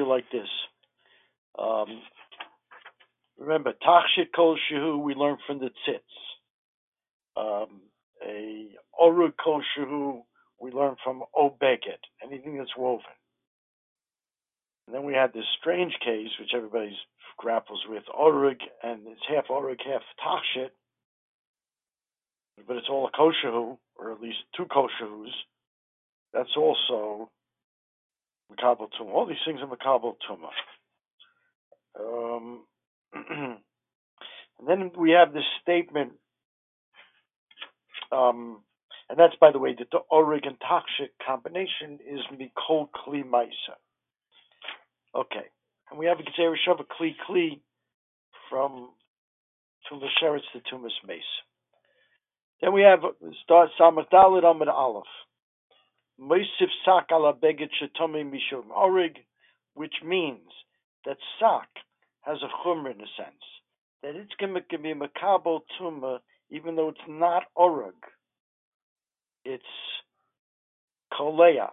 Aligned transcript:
you 0.00 0.08
like 0.08 0.30
this. 0.32 0.48
Um, 1.58 2.00
remember, 3.38 3.72
Tachshit 3.86 4.28
Kol 4.34 4.56
Shehu 4.56 5.02
we 5.02 5.14
learned 5.14 5.38
from 5.46 5.58
the 5.58 5.70
Tzitz. 5.86 6.00
Um, 7.36 7.82
a 8.26 8.68
Orug 9.00 9.32
Kol 9.42 9.62
Shehu 9.76 10.22
we 10.60 10.70
learned 10.70 10.96
from 11.04 11.22
Obeget, 11.36 12.02
anything 12.22 12.56
that's 12.58 12.76
woven. 12.76 13.04
And 14.86 14.94
then 14.94 15.04
we 15.04 15.14
had 15.14 15.32
this 15.32 15.44
strange 15.60 15.92
case, 16.04 16.30
which 16.38 16.50
everybody 16.54 16.96
grapples 17.38 17.84
with, 17.88 18.02
Orug, 18.18 18.60
and 18.82 19.00
it's 19.06 19.20
half 19.28 19.46
Orug, 19.48 19.78
half 19.84 20.02
Tachshit, 20.24 20.70
but 22.66 22.76
it's 22.76 22.88
all 22.90 23.06
a 23.08 23.16
koshehu, 23.16 23.78
or 23.96 24.12
at 24.12 24.20
least 24.20 24.38
two 24.56 24.64
koshehus. 24.64 25.30
That's 26.32 26.56
also 26.56 27.30
Makabal 28.50 28.88
Tumah. 28.98 29.12
All 29.12 29.26
these 29.26 29.36
things 29.46 29.60
are 29.60 29.66
Makabal 29.66 30.16
Tumah. 30.28 30.50
Um, 31.98 32.64
and 33.12 34.68
then 34.68 34.90
we 34.96 35.12
have 35.12 35.32
this 35.32 35.44
statement, 35.62 36.12
um, 38.12 38.62
and 39.08 39.18
that's 39.18 39.34
by 39.40 39.50
the 39.52 39.58
way 39.58 39.74
that 39.78 39.90
the 39.90 40.00
Oregon 40.10 40.56
toxic 40.66 41.12
combination 41.24 41.98
is 42.06 42.20
Mikol 42.32 42.88
Kli 42.90 43.24
Maisa. 43.24 43.76
Okay, 45.14 45.46
and 45.90 45.98
we 45.98 46.06
have 46.06 46.18
a 46.20 46.22
Gezerah 46.22 46.54
of 46.70 46.80
a 46.80 46.84
Kli 46.84 47.14
Kli 47.28 47.60
from 48.48 48.90
Tumas 49.90 50.08
Sheretz 50.22 50.42
to 50.52 50.60
Tumas 50.72 50.90
Mace. 51.06 51.22
Then 52.60 52.72
we 52.72 52.82
have 52.82 53.00
start 53.42 53.70
Samach 53.80 54.10
Dalit 54.12 54.44
Amid 54.44 54.68
Aleph. 54.68 55.04
Moisif 56.20 56.68
sak 56.84 57.08
ala 57.12 57.32
beged 57.32 57.70
shetomi 57.80 58.24
mishum 58.24 58.70
orig, 58.70 59.18
which 59.74 59.94
means 60.04 60.50
that 61.06 61.16
sak 61.38 61.68
has 62.22 62.38
a 62.42 62.66
chumr 62.66 62.94
in 62.94 63.00
a 63.00 63.10
sense 63.16 63.42
that 64.02 64.14
it's 64.16 64.32
going 64.38 64.54
to 64.54 64.78
be 64.78 64.94
makabel 64.94 65.60
tuma 65.80 66.18
even 66.50 66.76
though 66.76 66.88
it's 66.88 66.98
not 67.08 67.44
orug. 67.56 67.94
It's 69.44 69.62
kolea. 71.12 71.70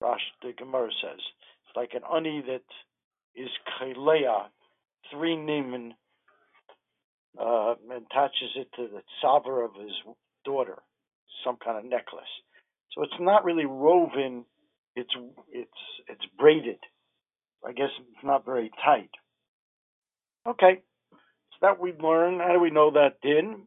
Rash 0.00 0.20
the 0.42 0.52
Gemara 0.56 0.90
says 1.02 1.20
it's 1.20 1.76
like 1.76 1.90
an 1.94 2.02
ani 2.12 2.42
that 2.46 2.62
is 3.40 3.50
kolea, 3.80 4.46
three 5.10 5.36
nimen, 5.36 5.92
uh, 7.40 7.74
and 7.90 8.02
attaches 8.10 8.50
it 8.56 8.68
to 8.76 8.88
the 8.88 9.02
saver 9.20 9.64
of 9.64 9.74
his 9.74 9.92
daughter, 10.44 10.78
some 11.44 11.56
kind 11.64 11.78
of 11.78 11.84
necklace. 11.84 12.24
So 12.94 13.02
it's 13.02 13.20
not 13.20 13.44
really 13.44 13.66
woven. 13.66 14.44
It's 14.96 15.14
it's 15.50 15.70
it's 16.08 16.26
braided. 16.38 16.78
I 17.66 17.72
guess 17.72 17.90
it's 18.00 18.24
not 18.24 18.44
very 18.44 18.70
tight. 18.84 19.10
Okay, 20.46 20.82
so 21.52 21.56
that 21.62 21.80
we 21.80 21.92
learn. 21.94 22.40
How 22.40 22.52
do 22.52 22.60
we 22.60 22.70
know 22.70 22.90
that 22.92 23.20
din? 23.22 23.64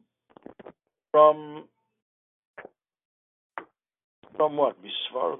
From 1.12 1.64
from 4.36 4.56
what? 4.56 4.76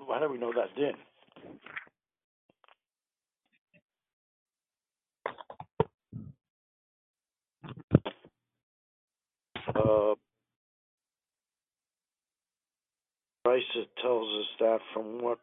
How 0.08 0.20
do 0.20 0.30
we 0.33 0.39
know 0.39 0.52
that 0.55 0.75
din? 0.77 0.95
Uh, 9.75 10.14
Brisa 13.59 13.87
tells 14.01 14.28
us 14.41 14.47
that 14.61 14.78
from 14.95 15.20
what 15.20 15.39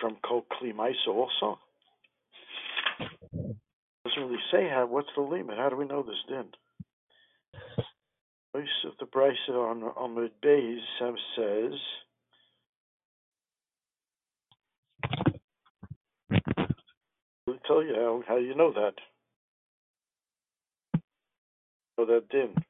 from 0.00 0.16
Kol 0.26 0.44
Kli 0.52 0.72
also. 1.08 1.58
Doesn't 2.98 4.22
really 4.22 4.38
say 4.50 4.68
how. 4.68 4.86
What's 4.86 5.08
the 5.14 5.22
limit? 5.22 5.58
How 5.58 5.68
do 5.68 5.76
we 5.76 5.86
know 5.86 6.02
this 6.02 6.14
din? 6.28 6.46
Most 8.54 8.68
of 8.84 8.92
the 8.98 9.06
Brisa 9.06 9.50
on 9.96 10.14
the 10.14 10.30
Beis 10.44 10.78
says. 11.36 11.78
I'll 17.48 17.58
tell 17.66 17.82
you 17.82 17.94
how, 17.94 18.22
how 18.26 18.36
you 18.36 18.54
know 18.54 18.72
that. 18.72 18.94
Know 21.98 22.06
that 22.06 22.28
din. 22.30 22.54
Of 22.56 22.62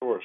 course. 0.00 0.24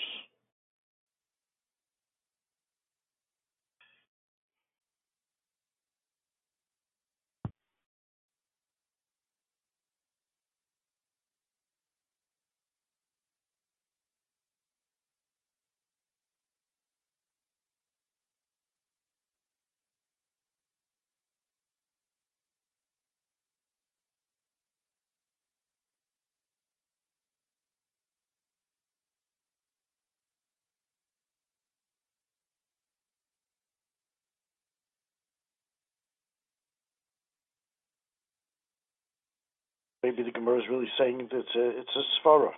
Maybe 40.06 40.24
the 40.24 40.32
Gemara 40.32 40.60
is 40.60 40.70
really 40.70 40.92
saying 41.00 41.18
that 41.18 41.38
it's 41.40 41.56
a, 41.56 41.80
it's 41.80 41.96
a 41.96 42.04
svara, 42.28 42.52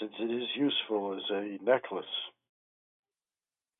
since 0.00 0.12
it 0.18 0.30
is 0.30 0.48
useful 0.56 1.14
as 1.16 1.22
a 1.30 1.58
necklace. 1.64 2.04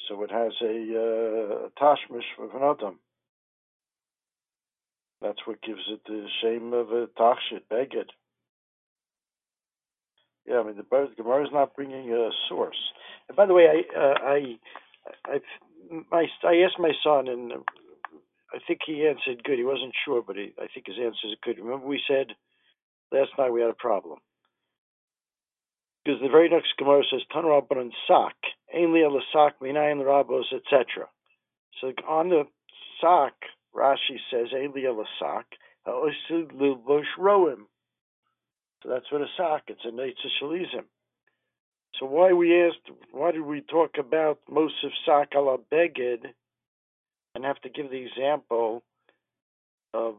So 0.08 0.22
it 0.22 0.30
has 0.30 0.52
a 0.62 0.76
uh, 0.94 1.68
tashmish 1.80 2.30
of 2.38 2.54
an 2.54 2.62
adam. 2.62 3.00
That's 5.20 5.44
what 5.46 5.62
gives 5.62 5.80
it 5.88 6.00
the 6.06 6.26
shame 6.42 6.72
of 6.72 6.90
a 6.92 7.06
tachshit, 7.18 7.64
beged. 7.72 8.10
Yeah, 10.46 10.60
I 10.60 10.62
mean 10.64 10.76
the, 10.76 11.08
Gemara 11.16 11.44
is 11.44 11.52
not 11.52 11.74
bringing 11.74 12.12
a 12.12 12.30
source. 12.48 12.76
And 13.28 13.36
by 13.36 13.46
the 13.46 13.54
way, 13.54 13.66
I 13.66 13.98
uh, 13.98 14.14
I 14.22 14.58
I 16.12 16.26
I 16.46 16.54
asked 16.64 16.78
my 16.78 16.92
son, 17.02 17.28
and 17.28 17.52
I 18.54 18.58
think 18.66 18.80
he 18.86 19.06
answered 19.06 19.42
good. 19.44 19.58
He 19.58 19.64
wasn't 19.64 19.94
sure, 20.04 20.22
but 20.22 20.36
he, 20.36 20.52
I 20.58 20.68
think 20.72 20.86
his 20.86 20.96
answer 20.98 21.26
is 21.26 21.36
good. 21.42 21.58
Remember, 21.58 21.86
we 21.86 22.00
said 22.06 22.28
last 23.10 23.30
night 23.36 23.52
we 23.52 23.60
had 23.60 23.70
a 23.70 23.74
problem 23.74 24.18
because 26.04 26.20
the 26.20 26.28
very 26.28 26.48
next 26.48 26.76
Gemara 26.78 27.02
says 27.10 27.22
Tan 27.32 27.44
Rabbanon 27.44 27.90
Sak, 28.06 28.36
Ainli 28.76 29.20
Sak, 29.32 29.58
Minayin 29.60 30.04
Rabos, 30.04 30.52
etc. 30.52 31.08
So 31.80 31.92
on 32.08 32.28
the 32.28 32.44
Sak, 33.00 33.34
Rashi 33.74 34.18
says 34.30 34.48
Ainli 34.54 34.84
Sak, 35.18 35.46
Roim. 35.86 37.66
So 38.82 38.88
that's 38.88 39.10
what 39.10 39.22
a 39.22 39.26
Sak. 39.36 39.64
It's 39.68 39.84
a 39.84 39.88
Neitza 39.88 40.28
Shalizim. 40.40 40.84
So 41.98 42.06
why 42.06 42.32
we 42.32 42.62
asked, 42.62 42.90
why 43.12 43.32
did 43.32 43.42
we 43.42 43.62
talk 43.62 43.92
about 43.98 44.40
Mosif 44.50 44.92
Sak 45.06 45.32
Beged? 45.32 46.26
And 47.34 47.44
have 47.44 47.60
to 47.62 47.68
give 47.68 47.90
the 47.90 48.06
example 48.06 48.82
of 49.92 50.14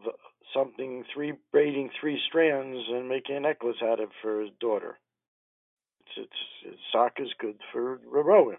something 0.54 1.04
three 1.14 1.34
braiding 1.52 1.90
three 2.00 2.20
strands 2.28 2.78
and 2.90 3.10
making 3.10 3.36
a 3.36 3.40
necklace 3.40 3.78
out 3.84 4.00
of 4.00 4.10
for 4.22 4.42
his 4.42 4.52
daughter. 4.60 4.98
It's, 6.18 6.30
it's, 6.66 7.20
is 7.20 7.34
good 7.40 7.58
for 7.72 8.00
Roim. 8.12 8.56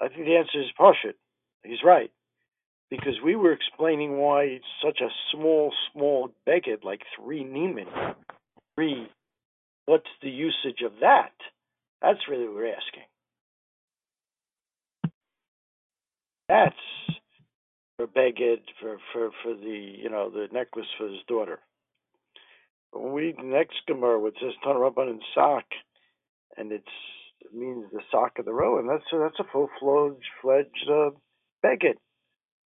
I 0.00 0.08
think 0.08 0.26
the 0.26 0.36
answer 0.36 0.60
is 0.60 0.66
Pashit. 0.78 1.14
He's 1.64 1.82
right. 1.84 2.10
Because 2.90 3.14
we 3.24 3.34
were 3.36 3.52
explaining 3.52 4.18
why 4.18 4.60
such 4.84 5.00
a 5.00 5.08
small, 5.32 5.72
small 5.92 6.30
beged, 6.46 6.84
like 6.84 7.02
three 7.16 7.44
Neiman, 7.44 8.14
three, 8.74 9.08
what's 9.86 10.04
the 10.22 10.30
usage 10.30 10.82
of 10.84 10.92
that? 11.00 11.32
That's 12.02 12.28
really 12.28 12.44
what 12.44 12.54
we're 12.54 12.74
asking. 12.74 13.02
That's 16.48 16.76
for 17.96 18.06
Beged 18.06 18.60
for 18.80 18.98
for 19.12 19.30
for 19.42 19.54
the 19.54 19.96
you 20.02 20.10
know 20.10 20.30
the 20.30 20.48
necklace 20.52 20.86
for 20.98 21.08
his 21.08 21.20
daughter. 21.28 21.60
When 22.92 23.12
we 23.12 23.34
next 23.42 23.76
Gemara, 23.86 24.20
which 24.20 24.36
says 24.40 24.52
Tan 24.64 24.76
Rabban 24.76 25.10
and 25.10 25.22
sock, 25.34 25.64
and 26.56 26.72
it's 26.72 26.86
means 27.54 27.86
the 27.92 28.00
sock 28.10 28.38
of 28.38 28.44
the 28.46 28.50
Roim. 28.52 28.88
That's 28.88 29.04
a, 29.12 29.18
that's 29.18 29.40
a 29.40 29.52
full 29.52 29.68
fledged 30.42 30.90
uh. 30.90 31.10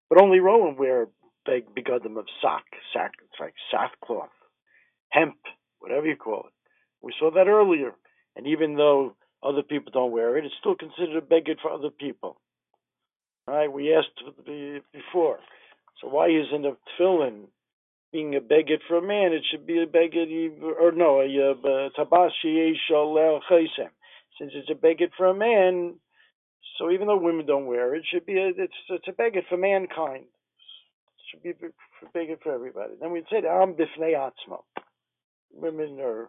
But 0.08 0.22
only 0.22 0.38
Roim 0.38 0.76
wear 0.78 1.08
beg 1.46 1.74
begodim 1.74 2.18
of 2.18 2.26
sock, 2.42 2.64
sack. 2.92 3.12
It's 3.22 3.40
like 3.40 3.54
sackcloth, 3.70 4.30
hemp, 5.10 5.36
whatever 5.80 6.06
you 6.06 6.16
call 6.16 6.44
it. 6.46 6.54
We 7.02 7.14
saw 7.18 7.30
that 7.32 7.48
earlier. 7.48 7.92
And 8.36 8.46
even 8.46 8.76
though 8.76 9.14
other 9.42 9.62
people 9.62 9.92
don't 9.92 10.12
wear 10.12 10.36
it, 10.38 10.44
it's 10.44 10.54
still 10.60 10.76
considered 10.76 11.16
a 11.16 11.26
beged 11.26 11.60
for 11.62 11.72
other 11.72 11.90
people. 11.90 12.40
Right, 13.48 13.72
we 13.72 13.94
asked 13.94 14.22
before. 14.92 15.38
So 16.02 16.08
why 16.08 16.28
isn't 16.28 16.66
a 16.66 16.76
tefillin 17.00 17.44
being 18.12 18.36
a 18.36 18.40
beged 18.40 18.80
for 18.86 18.98
a 18.98 19.02
man? 19.02 19.32
It 19.32 19.42
should 19.50 19.66
be 19.66 19.82
a 19.82 19.86
beged, 19.86 20.60
or 20.78 20.92
no, 20.92 21.20
a 21.20 21.90
tabashi 21.98 22.74
Since 24.38 24.52
it's 24.54 24.70
a 24.70 24.74
beged 24.74 25.12
for 25.16 25.28
a 25.28 25.34
man, 25.34 25.94
so 26.78 26.90
even 26.90 27.06
though 27.06 27.16
women 27.16 27.46
don't 27.46 27.64
wear 27.64 27.94
it, 27.94 28.04
should 28.12 28.26
be 28.26 28.38
a, 28.38 28.48
it's 28.48 28.74
it's 28.90 29.08
a 29.08 29.12
beged 29.12 29.48
for 29.48 29.56
mankind. 29.56 30.24
It 30.24 31.24
should 31.30 31.42
be 31.42 31.50
a 31.50 32.18
beged 32.18 32.42
for 32.42 32.52
everybody. 32.52 32.92
Then 33.00 33.12
we'd 33.12 33.24
say 33.30 33.38
am 33.38 33.72
bifnei 33.72 34.12
atzmo. 34.12 34.60
Women 35.54 35.98
are 36.00 36.28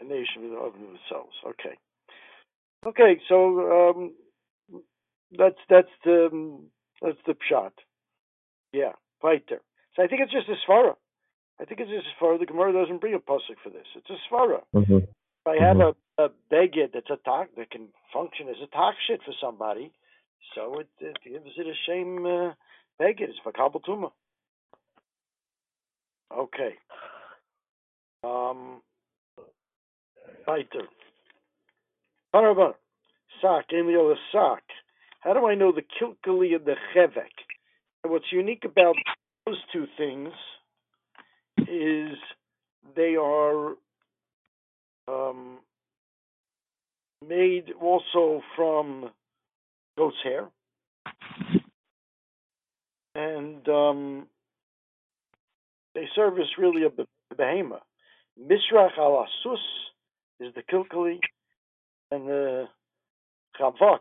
a 0.00 0.04
nation 0.04 0.56
of 0.56 0.74
themselves. 0.74 1.34
Okay. 1.44 1.76
Okay, 2.86 3.20
so 3.28 3.90
um, 3.90 4.12
that's 5.36 5.58
that's 5.68 5.88
the 6.04 6.58
that's 7.02 7.18
the 7.26 7.34
pshat. 7.34 7.72
Yeah, 8.72 8.92
fighter. 9.20 9.60
So 9.94 10.02
I 10.02 10.06
think 10.06 10.22
it's 10.22 10.32
just 10.32 10.48
a 10.48 10.56
svara. 10.70 10.94
I 11.60 11.64
think 11.64 11.80
it's 11.80 11.90
just 11.90 12.06
a 12.06 12.24
svara. 12.24 12.38
The 12.38 12.46
Gemara 12.46 12.72
doesn't 12.72 13.00
bring 13.00 13.14
a 13.14 13.18
pasuk 13.18 13.58
for 13.62 13.70
this. 13.70 13.86
It's 13.96 14.10
a 14.10 14.34
svara. 14.34 14.60
Mm-hmm. 14.74 14.96
If 14.96 15.46
I 15.46 15.62
have 15.62 15.76
mm-hmm. 15.76 16.22
a, 16.22 16.24
a 16.26 16.28
beged 16.52 16.92
that's 16.94 17.10
a 17.10 17.18
tak 17.24 17.54
that 17.56 17.70
can 17.70 17.88
function 18.12 18.48
as 18.48 18.56
a 18.62 18.66
tak 18.68 18.94
shit 19.06 19.20
for 19.24 19.34
somebody, 19.40 19.92
so 20.54 20.80
it, 20.80 20.88
it 21.00 21.16
gives 21.24 21.56
it 21.56 21.66
a 21.66 21.74
shame 21.86 22.24
uh, 22.24 22.52
beged. 23.00 23.28
It's 23.28 23.38
for 23.42 23.52
kabel 23.52 23.80
tuma. 23.80 24.10
Okay. 26.36 26.74
Um, 28.22 28.82
fighter. 30.44 30.86
Parava. 32.34 32.74
Sak, 33.40 33.66
Emil 33.72 34.16
Sak. 34.32 34.62
How 35.20 35.32
do 35.34 35.46
I 35.46 35.54
know 35.54 35.72
the 35.72 35.82
kilkali 35.82 36.54
and 36.54 36.64
the 36.64 36.76
chevek? 36.94 37.32
And 38.04 38.12
what's 38.12 38.32
unique 38.32 38.64
about 38.64 38.94
those 39.46 39.58
two 39.72 39.86
things 39.96 40.32
is 41.58 42.16
they 42.94 43.16
are 43.16 43.74
um, 45.08 45.58
made 47.26 47.72
also 47.80 48.42
from 48.56 49.10
goat's 49.96 50.16
hair. 50.22 50.46
And 53.14 53.68
um, 53.68 54.26
they 55.94 56.04
service 56.14 56.46
really 56.56 56.84
a 56.84 57.34
behemoth. 57.36 57.82
Al 58.38 59.26
Asus 59.26 59.56
is 60.38 60.54
the 60.54 60.62
kilkali, 60.72 61.18
and 62.12 62.28
the 62.28 62.66
chavok, 63.60 63.98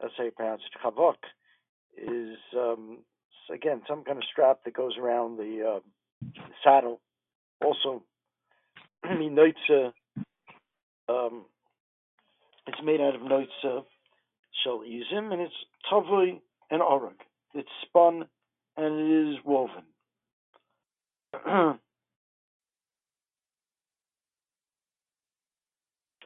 that's 0.00 0.14
how 0.16 0.24
you 0.24 0.30
pronounce 0.30 0.62
it, 0.64 0.78
chavok, 0.84 1.16
is 1.96 2.38
um, 2.56 2.98
again 3.52 3.82
some 3.88 4.04
kind 4.04 4.18
of 4.18 4.24
strap 4.30 4.60
that 4.64 4.74
goes 4.74 4.96
around 4.98 5.38
the, 5.38 5.76
uh, 5.76 5.80
saddle. 6.64 7.00
Also, 7.64 8.02
noitza, 9.06 9.92
um, 11.08 11.44
it's 12.66 12.82
made 12.84 13.00
out 13.00 13.14
of 13.14 13.22
noitza 13.22 13.84
shall 14.64 14.80
izim, 14.80 15.32
and 15.32 15.40
it's 15.40 15.54
tavui 15.90 16.40
and 16.70 16.82
orag. 16.82 17.14
It's 17.54 17.68
spun 17.86 18.26
and 18.76 18.94
it 19.00 19.30
is 19.30 19.38
woven. 19.44 19.84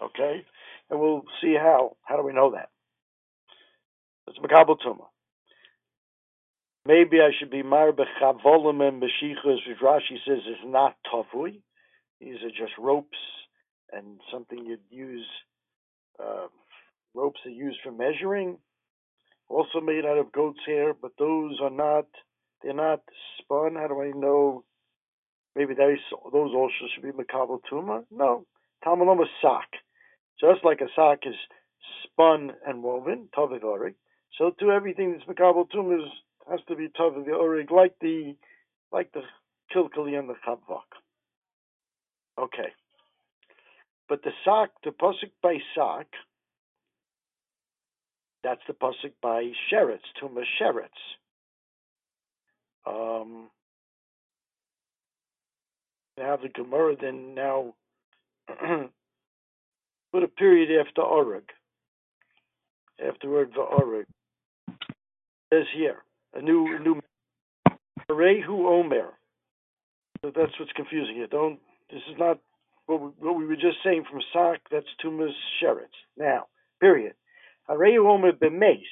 okay, 0.02 0.44
and 0.90 1.00
we'll 1.00 1.24
see 1.40 1.54
how. 1.58 1.96
How 2.02 2.16
do 2.16 2.22
we 2.22 2.32
know 2.32 2.52
that? 2.52 2.70
It's 4.28 4.38
makabel 4.38 4.78
tuma. 4.84 5.06
Maybe 6.86 7.20
I 7.20 7.30
should 7.38 7.50
be 7.50 7.62
marbe 7.62 8.04
chavolim 8.20 8.86
and 8.86 9.02
beshichas, 9.02 9.66
which 9.66 9.78
Rashi 9.82 10.18
says 10.26 10.40
is 10.46 10.64
not 10.64 10.96
tavui. 11.12 11.60
These 12.20 12.36
are 12.42 12.50
just 12.50 12.76
ropes 12.78 13.18
and 13.92 14.20
something 14.32 14.64
you'd 14.66 14.80
use, 14.90 15.26
uh, 16.22 16.46
ropes 17.14 17.40
are 17.46 17.50
used 17.50 17.78
for 17.82 17.92
measuring, 17.92 18.58
also 19.48 19.80
made 19.80 20.04
out 20.04 20.18
of 20.18 20.32
goat's 20.32 20.60
hair, 20.66 20.94
but 20.94 21.12
those 21.18 21.58
are 21.62 21.70
not, 21.70 22.06
they're 22.62 22.74
not 22.74 23.00
spun. 23.38 23.76
How 23.76 23.88
do 23.88 24.02
I 24.02 24.10
know? 24.10 24.64
Maybe 25.54 25.74
those, 25.74 25.98
those 26.32 26.50
also 26.54 26.86
should 26.94 27.02
be 27.02 27.10
makabel 27.10 27.60
tuma? 27.70 28.04
No. 28.10 28.46
Talmud 28.82 29.26
sock. 29.40 29.68
Just 30.40 30.64
like 30.64 30.80
a 30.80 30.88
sock 30.96 31.20
is 31.24 31.36
spun 32.04 32.52
and 32.66 32.82
woven, 32.82 33.28
tavik 33.36 33.62
orig, 33.62 33.94
so 34.38 34.50
too 34.58 34.70
everything 34.72 35.12
that's 35.12 35.24
makabel 35.24 35.70
tum 35.70 35.92
is 35.92 36.08
has 36.50 36.60
to 36.68 36.76
be 36.76 36.88
tavik 36.88 37.28
orig, 37.28 37.70
like 37.70 37.94
the 38.00 38.34
like 38.92 39.12
the 39.12 39.22
kilkali 39.74 40.18
and 40.18 40.28
the 40.28 40.34
chavvak. 40.46 40.90
Okay. 42.38 42.72
But 44.08 44.22
the 44.22 44.32
sock, 44.44 44.70
the 44.84 44.90
pasuk 44.90 45.30
by 45.42 45.56
sock, 45.74 46.06
that's 48.42 48.60
the 48.66 48.74
pasuk 48.74 49.12
by 49.22 49.52
sheretz, 49.72 50.00
tuma 50.20 50.44
sheretz. 50.60 50.88
Um, 52.86 53.48
have 56.18 56.42
the 56.42 56.48
Gemara 56.48 56.96
then 57.00 57.34
now 57.34 57.74
put 60.12 60.22
a 60.22 60.28
period 60.28 60.86
after 60.86 61.02
oreg. 61.02 61.44
After 63.04 63.30
word. 63.30 63.54
Says 65.54 65.66
here, 65.76 65.98
a 66.34 66.42
new, 66.42 66.80
new, 66.80 67.00
Rehu 68.10 68.66
Omer. 68.66 69.10
So 70.20 70.32
that's 70.34 70.50
what's 70.58 70.72
confusing 70.72 71.14
you. 71.14 71.28
Don't, 71.28 71.60
this 71.92 72.02
is 72.10 72.16
not 72.18 72.40
what 72.86 73.00
we, 73.00 73.08
what 73.20 73.36
we 73.36 73.46
were 73.46 73.54
just 73.54 73.76
saying 73.84 74.04
from 74.10 74.20
Sak, 74.32 74.62
that's 74.72 74.86
Tumas 75.04 75.30
Sheretz. 75.62 75.94
Now, 76.18 76.46
period. 76.80 77.14
Hareyu 77.70 78.04
Omer 78.04 78.32
b'meis. 78.32 78.82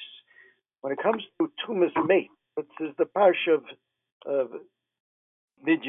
When 0.83 0.93
it 0.93 1.03
comes 1.03 1.25
to 1.41 1.51
Tumas 1.67 1.91
Meis, 2.07 2.29
which 2.55 2.69
is 2.81 2.95
the 2.97 3.07
parsha 3.07 3.55
of, 3.55 3.65
of 4.25 4.51
it 5.67 5.81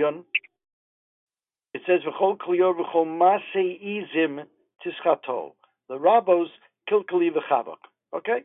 says 1.86 2.00
v'chol 2.01 2.38
klior 2.38 2.74
v'chol 2.74 3.05
masei 3.05 3.79
izim 3.79 4.39
tischato. 4.83 5.51
The 5.88 6.00
rabbos 6.00 6.48
kilkali 6.89 7.29
v'chavok. 7.29 7.77
Okay, 8.15 8.43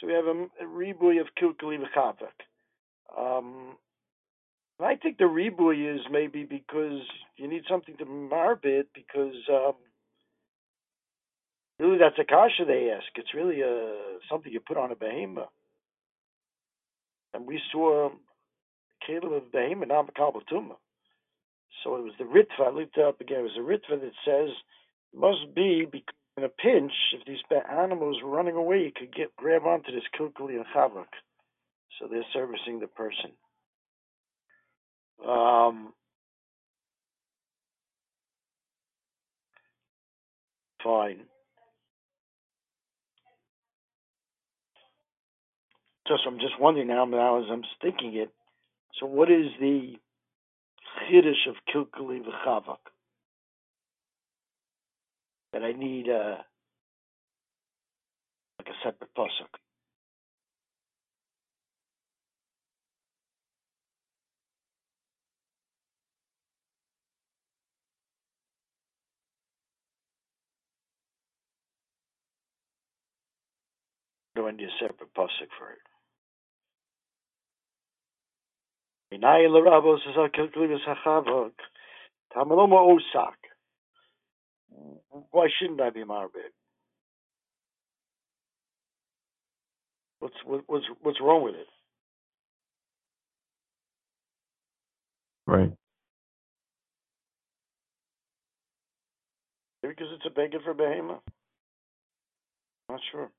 so 0.00 0.06
we 0.06 0.12
have 0.12 0.26
a, 0.26 0.46
a 0.60 0.66
ribuy 0.66 1.20
of 1.20 1.28
kilkali. 1.40 1.78
Um, 3.16 3.76
I 4.80 4.96
think 4.96 5.18
the 5.18 5.24
ribuy 5.24 5.94
is 5.94 6.00
maybe 6.10 6.44
because 6.44 7.00
you 7.36 7.48
need 7.48 7.62
something 7.68 7.96
to 7.98 8.04
marb 8.04 8.60
it 8.64 8.88
because 8.94 9.34
um, 9.48 9.74
really 11.78 11.98
that's 11.98 12.18
a 12.18 12.24
kasha 12.24 12.64
they 12.66 12.90
ask. 12.90 13.06
It's 13.16 13.34
really 13.34 13.60
a 13.60 13.68
uh, 13.68 14.18
something 14.30 14.52
you 14.52 14.60
put 14.60 14.76
on 14.76 14.90
a 14.90 14.96
behemoth. 14.96 15.48
And 17.32 17.46
we 17.46 17.60
saw 17.72 18.10
Caleb 19.06 19.32
of 19.32 19.52
behemoth, 19.52 19.88
not 19.88 20.12
Makabal 20.12 20.42
Tumah. 20.50 20.76
So 21.82 21.96
it 21.96 22.02
was 22.02 22.12
the 22.18 22.24
Ritva, 22.24 22.66
I 22.66 22.70
looked 22.70 22.96
it 22.96 23.04
up 23.04 23.20
again, 23.20 23.40
it 23.40 23.42
was 23.42 23.52
the 23.56 23.94
Ritva 23.94 24.00
that 24.00 24.12
says, 24.24 24.50
must 25.14 25.54
be 25.54 25.86
because 25.90 26.14
in 26.36 26.44
a 26.44 26.48
pinch, 26.48 26.92
if 27.12 27.24
these 27.26 27.38
animals 27.70 28.20
were 28.22 28.30
running 28.30 28.56
away, 28.56 28.78
you 28.78 28.92
could 28.94 29.14
get 29.14 29.34
grab 29.36 29.62
onto 29.62 29.92
this 29.92 30.02
kilkuli 30.18 30.56
and 30.56 30.64
chavak. 30.74 31.06
So 31.98 32.08
they're 32.10 32.24
servicing 32.32 32.80
the 32.80 32.88
person. 32.88 33.30
Um, 35.26 35.92
fine. 40.82 41.20
Just 46.08 46.22
I'm 46.26 46.38
just 46.38 46.60
wondering 46.60 46.88
now, 46.88 47.04
now 47.04 47.38
as 47.40 47.46
I'm 47.50 47.62
thinking 47.80 48.16
it. 48.16 48.30
So 49.00 49.06
what 49.06 49.30
is 49.30 49.46
the 49.60 49.94
chiddush 51.08 51.48
of 51.48 51.54
kilkuli 51.72 52.20
v'chavak 52.22 52.78
that 55.54 55.62
I 55.64 55.72
need 55.72 56.08
uh, 56.10 56.36
like 58.58 58.68
a 58.68 58.76
separate 58.84 59.14
pasuk. 59.16 59.54
Doing 74.34 74.58
a 74.60 74.68
separate 74.80 75.14
pasuk 75.16 75.48
for 75.58 75.70
it. 75.70 75.78
Is 79.12 79.20
kilkulus 80.36 80.80
hachavok. 80.88 81.52
Osak. 82.36 83.43
Why 85.30 85.48
shouldn't 85.58 85.80
I 85.80 85.90
be 85.90 86.04
marbid? 86.04 86.52
What's 90.20 90.34
what's 90.44 90.86
what's 91.02 91.20
wrong 91.20 91.44
with 91.44 91.54
it? 91.54 91.66
Right. 95.46 95.72
Maybe 99.82 99.94
because 99.94 100.12
it's 100.14 100.26
a 100.26 100.30
beggar 100.30 100.58
for 100.64 100.74
behemoth. 100.74 101.20
Not 102.88 103.00
sure. 103.12 103.30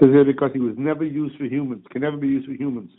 Is 0.00 0.08
it 0.12 0.26
because 0.26 0.50
he 0.54 0.60
was 0.60 0.74
never 0.78 1.04
used 1.04 1.36
for 1.36 1.44
humans? 1.44 1.84
Can 1.90 2.02
never 2.02 2.16
be 2.16 2.28
used 2.28 2.46
for 2.46 2.54
humans. 2.54 2.90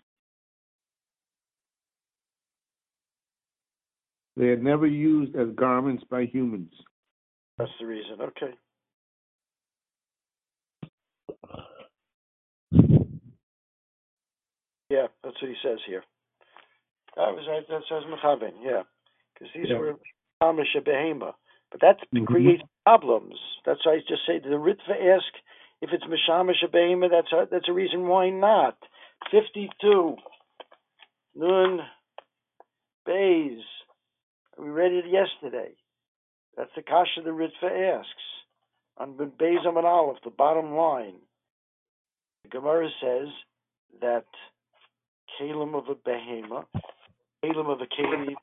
They 4.41 4.47
are 4.47 4.57
never 4.57 4.87
used 4.87 5.35
as 5.35 5.49
garments 5.53 6.03
by 6.09 6.25
humans. 6.25 6.73
That's 7.59 7.69
the 7.79 7.85
reason. 7.85 8.17
Okay. 8.19 8.53
Yeah, 14.89 15.05
that's 15.23 15.39
what 15.39 15.47
he 15.47 15.55
says 15.61 15.77
here. 15.85 16.03
That 17.17 17.35
was 17.35 17.45
right. 17.47 17.61
That 17.69 17.83
says 17.87 18.03
Mechavin. 18.09 18.53
Yeah, 18.63 18.81
because 19.35 19.53
these 19.53 19.69
Yeah. 19.69 19.77
were 19.77 19.99
Amish 20.41 20.75
behema, 20.75 21.35
but 21.69 21.81
that 21.81 21.99
Mhm. 22.11 22.25
creates 22.25 22.63
problems. 22.83 23.39
That's 23.63 23.85
why 23.85 23.93
I 23.93 23.99
just 23.99 24.25
say 24.25 24.39
the 24.39 24.57
Ritva 24.57 24.99
ask 25.15 25.31
if 25.81 25.93
it's 25.93 26.05
Mishamish 26.05 26.63
behema. 26.63 27.11
That's 27.11 27.31
a, 27.31 27.47
that's 27.51 27.69
a 27.69 27.73
reason 27.73 28.07
why 28.07 28.31
not. 28.31 28.75
Fifty-two. 29.29 30.17
Nun. 31.35 31.87
Bays. 33.05 33.63
We 34.61 34.69
read 34.69 34.91
it 34.91 35.05
yesterday. 35.09 35.71
That's 36.55 36.69
the 36.75 36.83
kasha 36.83 37.21
the 37.25 37.31
Ritva 37.31 37.97
asks 37.97 38.07
on 38.95 39.13
Beis 39.13 39.65
and 39.65 39.75
Aleph, 39.75 40.17
the 40.23 40.29
bottom 40.29 40.75
line. 40.75 41.15
The 42.43 42.49
Gemara 42.49 42.87
says 43.01 43.29
that 44.01 44.25
kalim 45.39 45.73
of 45.75 45.85
a 45.89 45.95
behema, 45.95 46.65
kalim 47.43 47.73
of 47.73 47.81
a 47.81 47.87
keli. 47.87 48.35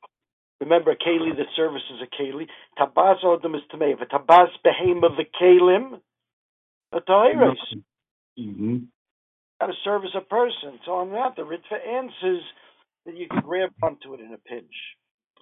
Remember, 0.59 0.91
a 0.91 0.97
keli 0.97 1.37
that 1.37 1.45
services 1.55 2.01
a 2.03 2.21
keli. 2.21 2.47
Tabas 2.77 3.23
odom 3.23 3.55
is 3.55 3.61
tamei. 3.73 3.95
Tabas 3.95 4.49
behema 4.65 5.15
the 5.15 5.23
kalim, 5.41 6.01
a 6.91 6.99
tahiris. 6.99 7.55
Mm-hmm. 8.37 8.77
Got 9.61 9.67
to 9.67 9.73
service 9.85 10.15
a 10.17 10.21
person. 10.21 10.79
So 10.85 10.95
on 10.95 11.11
that, 11.11 11.37
the 11.37 11.43
Ritva 11.43 11.87
answers 11.87 12.43
that 13.05 13.15
you 13.15 13.29
can 13.29 13.39
grab 13.39 13.69
onto 13.81 14.13
it 14.15 14.19
in 14.19 14.33
a 14.33 14.37
pinch. 14.37 14.65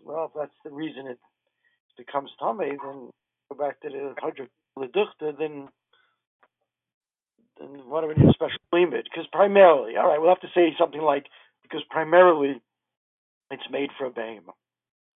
Well, 0.05 0.25
if 0.25 0.31
that's 0.39 0.57
the 0.63 0.71
reason 0.71 1.07
it 1.07 1.19
becomes 1.97 2.31
tamei, 2.41 2.71
then 2.83 3.09
go 3.49 3.57
back 3.57 3.81
to 3.81 3.89
the 3.89 4.13
hundred 4.21 4.49
then 5.39 5.69
then 7.59 7.81
what 7.87 8.01
do 8.01 8.07
we 8.07 8.15
need 8.15 8.29
a 8.29 8.33
special 8.33 8.59
limit? 8.71 9.05
Because 9.05 9.27
primarily, 9.31 9.97
all 9.97 10.07
right, 10.07 10.19
we'll 10.19 10.29
have 10.29 10.41
to 10.41 10.47
say 10.55 10.75
something 10.79 11.01
like 11.01 11.25
because 11.63 11.81
primarily 11.89 12.61
it's 13.51 13.63
made 13.71 13.89
for 13.97 14.05
a 14.05 14.11
behemoth. 14.11 14.55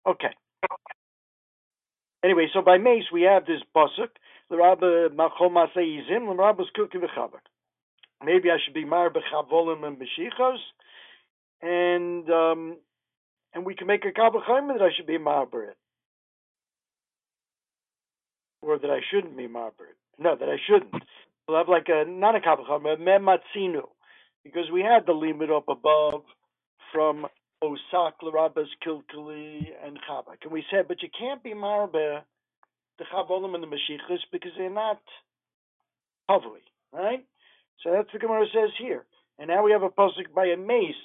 Okay. 0.07 0.33
Anyway, 2.23 2.47
so 2.53 2.61
by 2.61 2.77
mace 2.77 3.05
we 3.13 3.23
have 3.23 3.45
this 3.45 3.61
pasuk, 3.75 4.09
the 4.49 4.57
rabba 4.57 5.09
machol 5.09 5.51
maseizim, 5.51 6.27
the 6.27 6.35
rabba's 6.37 6.67
cooking 6.75 7.01
the. 7.01 7.41
Maybe 8.23 8.49
I 8.49 8.57
should 8.63 8.73
be 8.73 8.85
mar 8.85 9.11
bechavolim 9.11 9.85
and 9.85 9.97
beshichos, 9.97 10.57
and 11.61 12.29
um, 12.31 12.77
and 13.53 13.65
we 13.65 13.75
can 13.75 13.87
make 13.87 14.05
a 14.05 14.11
kabachayim 14.11 14.67
that 14.73 14.81
I 14.81 14.89
should 14.95 15.07
be 15.07 15.17
marber 15.17 15.69
it, 15.69 15.77
or 18.61 18.77
that 18.79 18.89
I 18.89 18.99
shouldn't 19.11 19.37
be 19.37 19.47
marber 19.47 19.89
it. 19.89 19.97
No, 20.19 20.35
that 20.35 20.49
I 20.49 20.57
shouldn't. 20.67 21.03
We'll 21.47 21.57
have 21.57 21.69
like 21.69 21.87
a 21.89 22.05
not 22.07 22.35
a 22.35 22.39
kabachayim, 22.39 22.85
a 22.85 23.81
because 24.43 24.71
we 24.71 24.81
had 24.81 25.05
the 25.05 25.13
limit 25.13 25.51
up 25.51 25.67
above 25.67 26.21
from 26.93 27.27
Osak, 27.63 28.13
Larabas, 28.23 28.67
Kilkali, 28.85 29.65
and 29.83 29.97
Chabak. 30.09 30.43
And 30.43 30.51
we 30.51 30.63
said, 30.71 30.87
but 30.87 31.01
you 31.01 31.09
can't 31.17 31.43
be 31.43 31.53
marbe 31.53 32.21
the 32.99 33.05
Chavolim 33.13 33.55
and 33.55 33.63
the 33.63 33.67
Mashiachas 33.67 34.19
because 34.31 34.51
they're 34.57 34.69
not 34.69 35.01
Havli, 36.29 36.63
right? 36.93 37.25
So 37.83 37.91
that's 37.91 38.11
what 38.11 38.21
Gemara 38.21 38.45
says 38.53 38.71
here. 38.79 39.05
And 39.39 39.47
now 39.49 39.63
we 39.63 39.71
have 39.71 39.83
a 39.83 39.89
pasuk 39.89 40.33
by 40.35 40.45
a 40.45 40.57
mace 40.57 40.95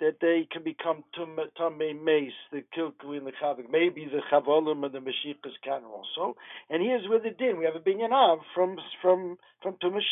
that 0.00 0.16
they 0.20 0.48
can 0.50 0.62
become 0.62 1.04
Tamei 1.16 1.94
mace, 2.02 2.32
the 2.52 2.64
Kilkali 2.76 3.18
and 3.18 3.26
the 3.26 3.32
Chabak. 3.42 3.70
Maybe 3.70 4.06
the 4.06 4.20
Chavolim 4.30 4.84
and 4.84 4.94
the 4.94 4.98
Mashiachas 4.98 5.54
can 5.62 5.82
also. 5.84 6.36
And 6.68 6.82
here's 6.82 7.08
where 7.08 7.20
the 7.20 7.30
din. 7.30 7.58
We 7.58 7.64
have 7.66 7.76
a 7.76 7.80
binyanav 7.80 8.38
from 8.54 8.76
from 9.00 9.38
from 9.62 9.74
Tumas 9.82 10.02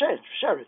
Sheretz. 0.43 0.65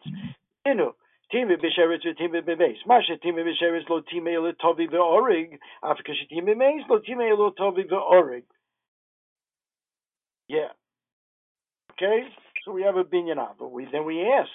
Inu. 0.67 0.93
Time 1.33 1.49
b'sheretz 1.49 2.05
v'time 2.05 2.43
b'meis. 2.43 2.77
Masha 2.87 3.17
time 3.19 3.37
b'sheretz 3.37 3.89
lo 3.89 4.01
time 4.01 4.25
lo 4.25 4.53
tovi 4.53 4.89
v'orig. 4.91 5.59
After 5.83 6.03
time 6.03 6.47
b'meis 6.47 6.89
lo 6.89 6.99
time 6.99 7.39
lo 7.39 7.53
tovi 7.59 7.89
v'orig. 7.89 8.43
Yeah. 10.49 10.73
Okay. 11.93 12.25
So 12.65 12.73
we 12.73 12.83
have 12.83 12.97
a 12.97 13.05
binyan 13.05 13.39
av, 13.39 13.57
but 13.59 13.71
we 13.73 13.87
then 13.91 14.05
we 14.05 14.21
ask, 14.21 14.51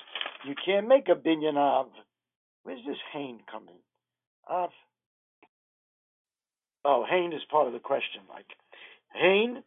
you 0.46 0.54
can't 0.64 0.88
make 0.88 1.08
a 1.10 1.16
binyan 1.16 1.56
av. 1.56 1.88
Where's 2.64 2.86
this 2.86 2.98
hain 3.14 3.40
coming? 3.52 3.80
Av. 4.50 4.70
Oh, 6.84 7.06
hain 7.10 7.34
is 7.34 7.42
part 7.50 7.68
of 7.68 7.74
the 7.74 7.80
question. 7.80 8.22
Like 8.30 8.46
hain 9.14 9.64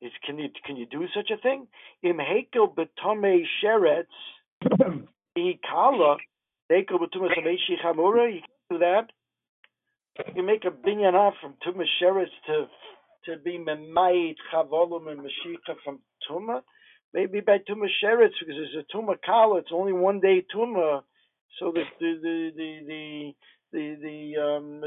is 0.00 0.12
can 0.24 0.38
you 0.38 0.48
can 0.66 0.76
you 0.76 0.86
do 0.86 1.06
such 1.14 1.30
a 1.30 1.40
thing? 1.40 1.66
Im 2.02 2.18
hekel 2.18 2.74
betome 2.74 3.42
sheretz. 3.62 4.06
Ikala, 5.38 6.16
Dekel 6.70 6.98
b'tumas 6.98 7.38
ameshi 7.38 7.78
chamura. 7.84 8.32
You 8.32 8.40
can 8.40 8.50
do 8.70 8.78
that. 8.78 9.10
You 10.34 10.42
make 10.42 10.64
a 10.64 10.70
binyan 10.70 11.14
off 11.14 11.34
from 11.40 11.54
tumas 11.64 11.86
sheretz 12.02 12.30
to 12.46 12.66
to 13.26 13.36
be 13.42 13.58
memayit 13.58 14.36
chavolum 14.52 15.10
and 15.10 15.20
mashicha 15.20 15.76
from 15.84 16.00
tuma. 16.28 16.62
Maybe 17.14 17.40
by 17.40 17.58
tumas 17.58 17.90
sheretz 18.02 18.32
because 18.40 18.56
it's 18.56 18.88
a 18.92 18.96
tuma 18.96 19.14
kala. 19.24 19.58
It's 19.58 19.70
only 19.72 19.92
one 19.92 20.20
day 20.20 20.44
tuma, 20.54 21.02
so 21.58 21.72
the 21.72 21.84
the 22.00 22.18
the 22.22 22.50
the 22.56 22.80
the 22.86 23.34
the 23.72 24.34
um, 24.40 24.82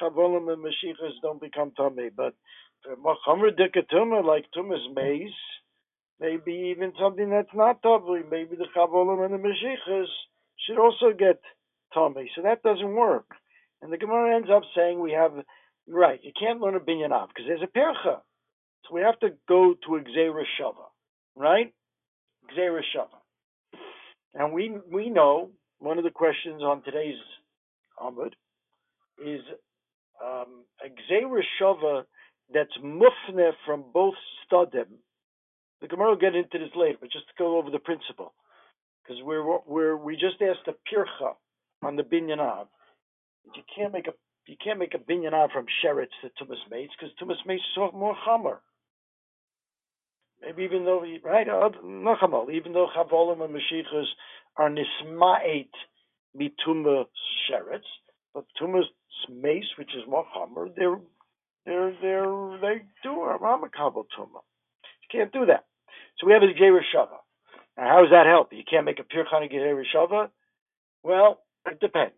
chavolim 0.00 0.52
and 0.52 0.64
mashichas 0.64 1.14
don't 1.22 1.40
become 1.40 1.72
tummy. 1.72 2.10
But 2.14 2.34
machamer 3.04 3.50
dikatuma 3.50 4.24
like 4.24 4.46
tumas 4.56 4.94
maze 4.94 5.30
maybe 6.20 6.72
even 6.74 6.92
something 7.00 7.30
that's 7.30 7.54
not 7.54 7.82
tummy. 7.82 8.22
Maybe 8.30 8.56
the 8.56 8.66
chavolim 8.76 9.24
and 9.24 9.34
the 9.34 9.38
mashichas 9.48 10.06
should 10.66 10.78
also 10.78 11.12
get 11.16 11.40
tummy. 11.94 12.30
So 12.36 12.42
that 12.42 12.62
doesn't 12.62 12.94
work. 12.94 13.26
And 13.82 13.92
the 13.92 13.98
Gemara 13.98 14.36
ends 14.36 14.48
up 14.54 14.62
saying 14.74 15.00
we 15.00 15.12
have 15.12 15.32
right. 15.88 16.20
You 16.22 16.32
can't 16.38 16.60
learn 16.60 16.76
a 16.76 16.80
binyan 16.80 17.12
av 17.12 17.28
because 17.28 17.44
there's 17.46 17.62
a 17.62 17.66
percha. 17.66 18.22
So 18.88 18.94
we 18.94 19.02
have 19.02 19.18
to 19.20 19.30
go 19.48 19.74
to 19.74 19.88
Gzeira 19.90 20.44
Shava, 20.60 20.86
right? 21.34 21.72
Gzeira 22.56 22.80
Shava. 22.94 23.18
And 24.34 24.52
we 24.52 24.72
we 24.92 25.10
know 25.10 25.50
one 25.78 25.98
of 25.98 26.04
the 26.04 26.10
questions 26.10 26.62
on 26.62 26.82
today's 26.82 27.16
Amud 27.98 28.32
is 29.24 29.40
um, 30.22 30.64
a 30.84 30.88
Gzeira 30.88 31.40
Shava 31.60 32.04
that's 32.52 32.76
mufne 32.82 33.50
from 33.64 33.84
both 33.92 34.14
studim. 34.44 34.86
The 35.80 35.88
Gemara 35.88 36.10
will 36.10 36.16
get 36.16 36.34
into 36.34 36.58
this 36.58 36.74
later, 36.74 36.98
but 37.00 37.12
just 37.12 37.26
to 37.28 37.34
go 37.38 37.58
over 37.58 37.70
the 37.70 37.78
principle, 37.78 38.32
because 39.02 39.22
we're 39.22 39.58
we're 39.66 39.96
we 39.96 40.14
just 40.14 40.40
asked 40.40 40.68
a 40.68 40.72
pircha 40.72 41.34
on 41.82 41.96
the 41.96 42.02
binyan 42.02 42.38
av. 42.38 42.68
You 43.54 43.62
can't 43.74 43.92
make 43.92 44.06
a 44.06 44.14
you 44.46 44.56
can't 44.62 44.78
make 44.78 44.94
a 44.94 44.98
binyan 44.98 45.34
av 45.34 45.50
from 45.50 45.66
sheretz 45.84 46.08
to 46.22 46.28
tumas 46.42 46.58
mates 46.70 46.92
because 46.98 47.14
tumas 47.20 47.44
mates 47.46 47.62
is 47.76 47.92
more 47.92 48.16
chamer. 48.26 48.58
Maybe 50.40 50.64
even 50.64 50.84
though 50.84 51.04
right, 51.24 51.46
no 51.46 52.16
chamal, 52.20 52.52
even 52.52 52.72
though 52.72 52.88
chavolim 52.96 53.44
and 53.44 53.54
mashichas 53.54 54.06
are 54.56 54.70
nisma'et 54.70 55.68
mituma 56.38 57.06
sheretz, 57.50 57.82
but 58.34 58.44
tumas 58.60 58.84
mace, 59.30 59.64
which 59.78 59.90
is 59.96 60.02
more 60.08 60.26
chamer, 60.36 60.74
they're 60.76 60.98
they're 61.66 61.94
they're 62.02 62.58
they 62.60 62.82
do 63.02 63.22
a 63.22 63.38
ramakabel 63.38 64.06
tuma. 64.18 64.42
You 65.02 65.08
can't 65.10 65.32
do 65.32 65.46
that. 65.46 65.64
So 66.18 66.26
we 66.26 66.32
have 66.32 66.42
a 66.42 66.52
Gera. 66.54 66.82
Now, 67.76 67.88
how 67.88 68.02
does 68.02 68.10
that 68.10 68.26
help? 68.26 68.52
You 68.52 68.64
can't 68.68 68.86
make 68.86 68.98
a 68.98 69.04
pure 69.04 69.24
Chana 69.32 69.50
Gera 69.50 69.84
Shava? 69.94 70.30
Well, 71.02 71.40
it 71.66 71.80
depends. 71.80 72.14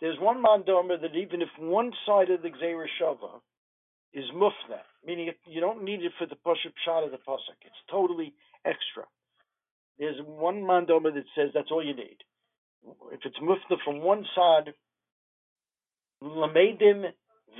There's 0.00 0.18
one 0.18 0.42
mandoma 0.42 1.00
that 1.00 1.14
even 1.14 1.42
if 1.42 1.48
one 1.58 1.92
side 2.06 2.30
of 2.30 2.42
the 2.42 2.50
Gera 2.50 2.86
Shava 3.00 3.40
is 4.12 4.24
mufna, 4.34 4.80
meaning 5.06 5.30
you 5.46 5.60
don't 5.60 5.84
need 5.84 6.02
it 6.02 6.12
for 6.18 6.26
the 6.26 6.36
push-up 6.36 6.72
shot 6.84 7.04
of 7.04 7.12
the 7.12 7.18
pasuk, 7.18 7.60
it's 7.62 7.76
totally 7.90 8.34
extra. 8.64 9.04
there's 9.98 10.20
one 10.26 10.62
mandoma 10.62 11.14
that 11.14 11.24
says 11.36 11.50
that's 11.54 11.70
all 11.70 11.84
you 11.84 11.94
need. 11.94 12.18
If 13.12 13.20
it's 13.24 13.38
mufta 13.38 13.76
from 13.84 14.00
one 14.00 14.24
side, 14.34 14.72
lamedim 16.22 17.04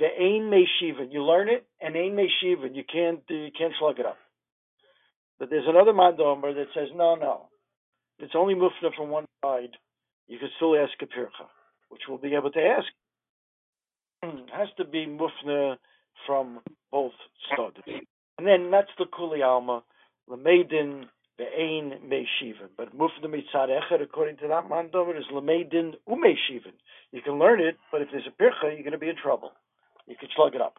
ve'ein 0.01 0.49
meishivan. 0.49 1.11
You 1.11 1.23
learn 1.23 1.49
it, 1.49 1.65
and 1.81 1.95
ein 1.95 2.15
meishivan. 2.15 2.75
You 2.75 2.83
can't 2.91 3.21
you 3.29 3.49
can't 3.57 3.73
slug 3.79 3.99
it 3.99 4.05
up. 4.05 4.17
But 5.39 5.49
there's 5.49 5.67
another 5.67 5.93
mandoma 5.93 6.53
that 6.53 6.67
says 6.73 6.89
no, 6.95 7.15
no. 7.15 7.49
It's 8.19 8.33
only 8.35 8.53
mufta 8.53 8.93
from 8.95 9.09
one 9.09 9.25
side. 9.43 9.77
You 10.27 10.39
can 10.39 10.49
still 10.57 10.75
ask 10.75 10.93
a 11.01 11.05
pircha, 11.05 11.47
which 11.89 12.01
we'll 12.07 12.19
be 12.19 12.35
able 12.35 12.51
to 12.51 12.59
ask. 12.59 12.87
It 14.23 14.49
has 14.53 14.69
to 14.77 14.85
be 14.85 15.05
mufna 15.07 15.77
from 16.27 16.59
both 16.91 17.13
sides. 17.49 17.77
And 18.37 18.47
then 18.47 18.71
that's 18.71 18.91
the 18.97 19.05
kuli 19.05 19.41
alma, 19.41 19.83
But 22.77 22.97
mufna 22.97 23.25
mitzad 23.25 23.69
echad, 23.69 24.01
according 24.01 24.37
to 24.37 24.47
that 24.47 24.69
mandom, 24.69 25.17
is 25.17 25.25
lemedin 25.33 25.93
umeishivan. 26.07 26.73
You 27.11 27.21
can 27.21 27.39
learn 27.39 27.59
it, 27.61 27.77
but 27.91 28.01
if 28.01 28.09
there's 28.11 28.27
a 28.27 28.41
pircha, 28.41 28.73
you're 28.73 28.83
going 28.83 28.91
to 28.91 28.97
be 28.97 29.09
in 29.09 29.15
trouble. 29.21 29.51
You 30.07 30.15
can 30.19 30.29
slug 30.35 30.55
it 30.55 30.61
up. 30.61 30.75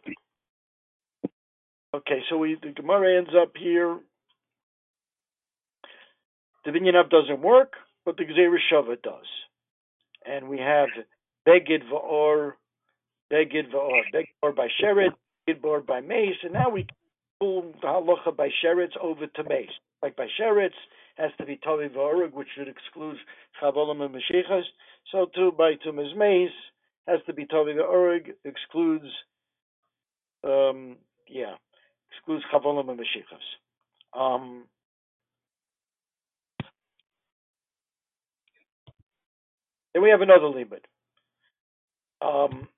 Okay, 1.95 2.21
so 2.31 2.39
we, 2.39 2.57
the 2.63 2.71
Gemara 2.71 3.19
ends 3.19 3.31
up 3.41 3.53
here. 3.59 3.99
The 6.65 6.71
Vinyanav 6.71 7.11
doesn't 7.11 7.43
work, 7.43 7.73
but 8.05 8.17
the 8.17 8.25
Gzeir 8.25 8.55
Shava 8.73 9.01
does. 9.03 9.27
And 10.25 10.49
we 10.49 10.59
have 10.59 10.89
Begid 11.47 11.83
Va'or, 11.93 12.53
Begid 13.33 13.73
Va'or, 13.75 14.03
Begid 14.15 14.27
Va'or 14.43 14.55
by 14.55 14.69
Sheretz, 14.81 15.13
Begid 15.49 15.61
Va'or 15.61 15.85
by 15.85 16.01
Mace, 16.01 16.37
and 16.45 16.53
now 16.53 16.71
we 16.71 16.87
the 17.43 17.87
halacha 17.87 18.37
by 18.37 18.49
Sheretz 18.63 18.97
over 19.01 19.27
to 19.27 19.45
Mace. 19.45 19.71
Like 20.03 20.17
by 20.17 20.27
Sheretz 20.41 20.71
has 21.17 21.31
to 21.39 21.47
be 21.47 21.57
Tavi 21.57 21.89
Va'orug, 21.89 22.33
which 22.33 22.49
should 22.57 22.69
exclude 22.69 23.17
Chavolim 23.61 24.03
and 24.03 24.15
Mashiachas. 24.15 24.65
So 25.11 25.27
too 25.35 25.53
by 25.57 25.75
Tumas 25.87 26.17
Mace 26.17 26.51
has 27.07 27.21
to 27.27 27.33
be 27.33 27.47
Tavi 27.47 27.73
Va'orug, 27.73 28.33
excludes, 28.45 29.07
um, 30.45 30.97
yeah, 31.29 31.55
excludes 32.11 32.45
Chavolim 32.53 32.91
and 32.91 33.01
Mashiachas. 33.01 34.19
Um, 34.19 34.65
Then 39.93 40.03
we 40.03 40.09
have 40.11 40.23
another 40.23 40.47
limit. 40.47 40.87
Um, 42.23 42.69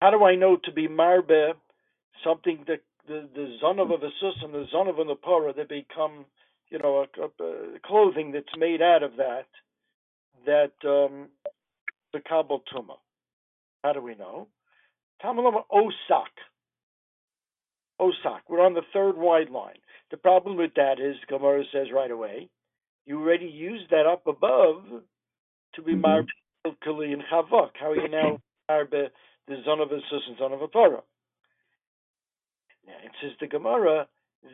how 0.00 0.10
do 0.10 0.24
I 0.24 0.36
know 0.36 0.56
to 0.64 0.72
be 0.72 0.88
marbe 0.88 1.52
something 2.24 2.64
that 2.66 2.80
the 3.06 3.28
the 3.34 3.56
zon 3.60 3.78
of 3.78 3.90
a 3.90 3.96
vesus 3.96 4.42
and 4.42 4.52
the 4.52 4.66
zon 4.70 4.88
of 4.88 4.98
a 4.98 5.04
napora 5.04 5.54
they 5.54 5.64
become 5.64 6.24
you 6.70 6.78
know 6.78 7.04
a, 7.04 7.20
a, 7.22 7.46
a, 7.46 7.78
clothing 7.84 8.32
that's 8.32 8.46
made 8.58 8.82
out 8.82 9.02
of 9.02 9.12
that 9.16 9.46
that 10.46 10.72
um, 10.88 11.28
the 12.12 12.20
kabel 12.20 12.62
tuma. 12.72 12.96
How 13.84 13.92
do 13.92 14.00
we 14.00 14.14
know? 14.14 14.48
Tamalama 15.24 15.62
osak. 15.72 16.34
Osak. 18.00 18.40
We're 18.48 18.64
on 18.64 18.74
the 18.74 18.82
third 18.92 19.16
wide 19.16 19.50
line. 19.50 19.78
The 20.10 20.16
problem 20.16 20.56
with 20.56 20.74
that 20.76 21.00
is 21.00 21.16
Gemara 21.28 21.64
says 21.72 21.88
right 21.92 22.10
away 22.10 22.48
you 23.08 23.18
already 23.18 23.46
used 23.46 23.90
that 23.90 24.06
up 24.06 24.26
above 24.26 24.84
to 25.74 25.82
be 25.82 25.94
marbe 25.94 26.28
kili 26.86 27.14
and 27.14 27.22
chavok. 27.32 27.70
How 27.80 27.92
are 27.92 27.96
you 27.96 28.08
now 28.08 28.38
marbe 28.70 29.08
the 29.48 29.56
son 29.64 29.80
of 29.80 29.90
a 29.90 29.98
sus 30.10 30.22
and 30.28 30.36
son 30.38 30.52
of 30.52 30.60
a 30.60 30.68
Torah? 30.68 31.02
Now 32.88 32.94
it 33.04 33.12
says 33.22 33.32
the 33.40 33.46
Gemara. 33.46 34.08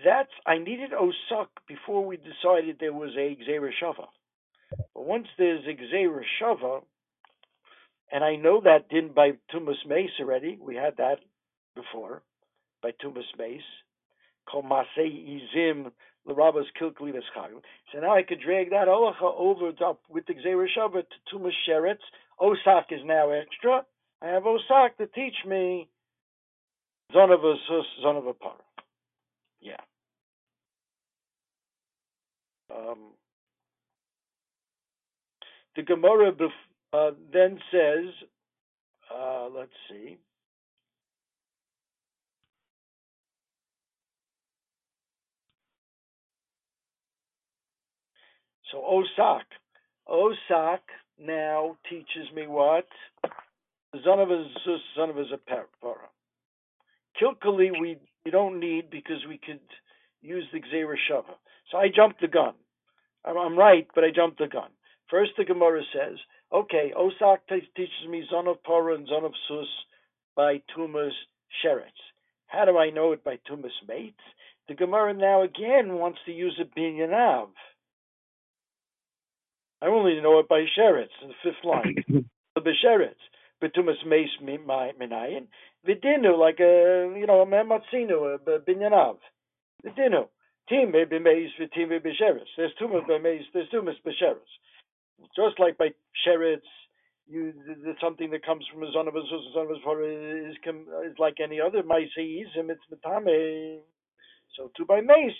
That's 0.04 0.30
I 0.46 0.58
needed 0.58 0.90
osak 0.90 1.46
before 1.68 2.04
we 2.04 2.16
decided 2.16 2.78
there 2.80 2.92
was 2.92 3.10
a 3.16 3.36
gzeira 3.36 3.70
shava. 3.80 4.06
But 4.94 5.06
once 5.06 5.28
there's 5.38 5.64
a 5.66 5.74
shava, 6.42 6.82
and 8.10 8.24
I 8.24 8.36
know 8.36 8.60
that 8.62 8.88
didn't 8.88 9.14
by 9.14 9.32
tumas 9.52 9.86
mace 9.86 10.10
already. 10.20 10.58
We 10.60 10.74
had 10.74 10.96
that 10.96 11.20
before 11.76 12.22
by 12.82 12.90
tumas 13.02 13.30
mace. 13.38 13.62
Kol 14.50 14.64
masei 14.64 15.40
izim 15.40 15.92
L'Rabbas 16.26 16.66
Kilklidas 16.80 17.22
Chagim. 17.36 17.60
So 17.92 18.00
now 18.00 18.16
I 18.16 18.22
could 18.22 18.40
drag 18.40 18.70
that 18.70 18.88
halacha 18.88 19.22
over 19.22 19.72
up 19.84 20.00
with 20.08 20.26
the 20.26 20.34
Gzeir 20.34 20.66
Shabbat 20.76 21.04
to 21.04 21.36
Tumas 21.36 21.52
Sheretz. 21.68 21.98
Osak 22.40 22.90
is 22.90 23.00
now 23.04 23.30
extra. 23.30 23.84
I 24.22 24.28
have 24.28 24.44
Osak 24.44 24.96
to 24.98 25.06
teach 25.06 25.36
me 25.46 25.88
Zon 27.12 27.30
of 27.30 27.44
a 27.44 27.54
Sus, 27.68 27.84
Zon 28.02 28.16
of 28.16 28.26
a 28.26 28.34
Par. 28.34 28.56
Yeah. 29.60 29.80
Um, 32.74 33.12
the 35.76 35.82
Gemara 35.82 36.32
uh, 36.92 37.10
then 37.32 37.58
says, 37.70 38.12
uh, 39.14 39.48
let's 39.54 39.70
see. 39.90 40.18
So 48.70 48.78
Osak. 48.78 49.44
Osak 50.08 50.80
now 51.18 51.76
teaches 51.88 52.32
me 52.34 52.46
what? 52.46 52.86
Son 54.04 54.18
of 54.18 54.30
a 54.30 54.44
son 54.96 55.10
of 55.10 55.16
a 55.16 55.24
para. 55.38 56.13
Kilkali 57.20 57.70
we, 57.80 57.96
we 58.24 58.30
don't 58.30 58.60
need 58.60 58.90
because 58.90 59.24
we 59.28 59.38
could 59.38 59.60
use 60.22 60.44
the 60.52 60.60
Gzeira 60.60 60.96
Shava. 61.10 61.34
So 61.70 61.78
I 61.78 61.88
jumped 61.94 62.20
the 62.20 62.28
gun. 62.28 62.54
I'm, 63.24 63.36
I'm, 63.36 63.58
right, 63.58 63.86
but 63.94 64.04
I 64.04 64.08
jumped 64.14 64.38
the 64.38 64.46
gun. 64.46 64.70
First 65.10 65.32
the 65.36 65.44
Gemara 65.44 65.82
says, 65.92 66.18
okay, 66.52 66.92
Osak 66.96 67.38
teaches 67.48 68.08
me 68.08 68.24
Zon 68.30 68.48
of 68.48 68.62
Para 68.62 68.94
and 68.94 69.06
Zon 69.08 69.24
of 69.24 69.32
Sus 69.48 69.68
by 70.36 70.62
Tumas 70.76 71.12
Sheretz. 71.62 71.90
How 72.46 72.64
do 72.64 72.78
I 72.78 72.90
know 72.90 73.12
it 73.12 73.24
by 73.24 73.38
Tumas 73.50 73.70
Mates? 73.86 74.16
The 74.68 74.74
Gemara 74.74 75.14
now 75.14 75.42
again 75.42 75.94
wants 75.94 76.18
to 76.26 76.32
use 76.32 76.58
a 76.60 76.78
binyanav. 76.78 77.48
I 79.82 79.86
only 79.86 80.18
know 80.22 80.38
it 80.38 80.48
by 80.48 80.64
Sheretz, 80.78 81.08
in 81.22 81.28
the 81.28 81.34
fifth 81.42 81.64
line. 81.64 81.96
the 82.54 82.60
Besheretz. 82.60 83.20
Betumas 83.62 84.04
Meis 84.06 84.28
Minayin. 84.42 85.46
Vidinu, 85.86 86.38
like 86.38 86.60
a, 86.60 87.14
you 87.18 87.26
know, 87.26 87.42
a 87.42 87.46
Matzinu, 87.46 88.34
uh, 88.34 88.52
a 88.52 88.58
Binyanav. 88.60 89.18
Vidinu. 89.84 90.28
team, 90.68 90.92
Bemeis, 90.92 91.48
Vitim 91.60 91.90
Besheretz. 92.00 92.48
There's 92.56 92.72
Tumas 92.80 93.06
Bemeis, 93.06 93.42
there's 93.52 93.68
Tumas 93.68 94.00
Besheretz. 94.06 94.50
Just 95.36 95.58
like 95.58 95.76
by 95.76 95.88
Sheretz, 96.26 96.62
you, 97.26 97.52
it's 97.86 98.00
something 98.00 98.30
that 98.30 98.44
comes 98.44 98.64
from 98.72 98.82
a 98.82 98.92
son 98.92 99.08
of 99.08 99.14
a 99.14 99.22
son 99.54 99.64
of 99.64 99.70
a 99.70 99.90
uh, 99.90 100.50
is, 100.50 100.56
is 101.10 101.18
like 101.18 101.36
any 101.42 101.60
other 101.60 101.82
Maiseism, 101.82 102.70
it's 102.70 102.80
Matame. 102.92 103.78
So 104.56 104.70
to 104.76 104.84
by 104.84 105.00
Mace, 105.00 105.32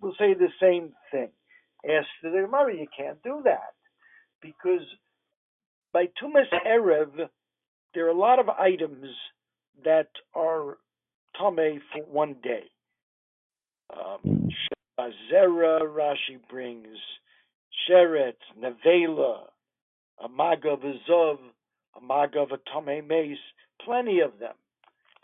we'll 0.00 0.14
say 0.18 0.34
the 0.34 0.48
same 0.60 0.92
thing. 1.10 1.28
Ask 1.84 2.08
the 2.22 2.30
Gemara, 2.30 2.74
you 2.74 2.86
can't 2.96 3.22
do 3.22 3.40
that 3.44 3.74
because 4.42 4.86
by 5.92 6.06
Tumas 6.22 6.50
Erev, 6.66 7.28
there 7.94 8.06
are 8.06 8.10
a 8.10 8.18
lot 8.18 8.38
of 8.38 8.48
items 8.48 9.06
that 9.84 10.08
are 10.34 10.78
Tame 11.38 11.80
for 11.92 12.02
one 12.10 12.36
day. 12.42 12.64
Um, 13.92 14.48
Zera, 14.98 15.80
Rashi 15.80 16.38
brings, 16.48 16.98
Sheret, 17.88 18.34
Nevela, 18.58 19.44
Amaga 20.22 20.76
Maga 20.76 20.76
Vizov, 21.10 21.38
a 21.96 22.00
Maga 22.00 22.46
Tame 22.72 23.06
Mace, 23.06 23.38
plenty 23.84 24.20
of 24.20 24.38
them. 24.38 24.54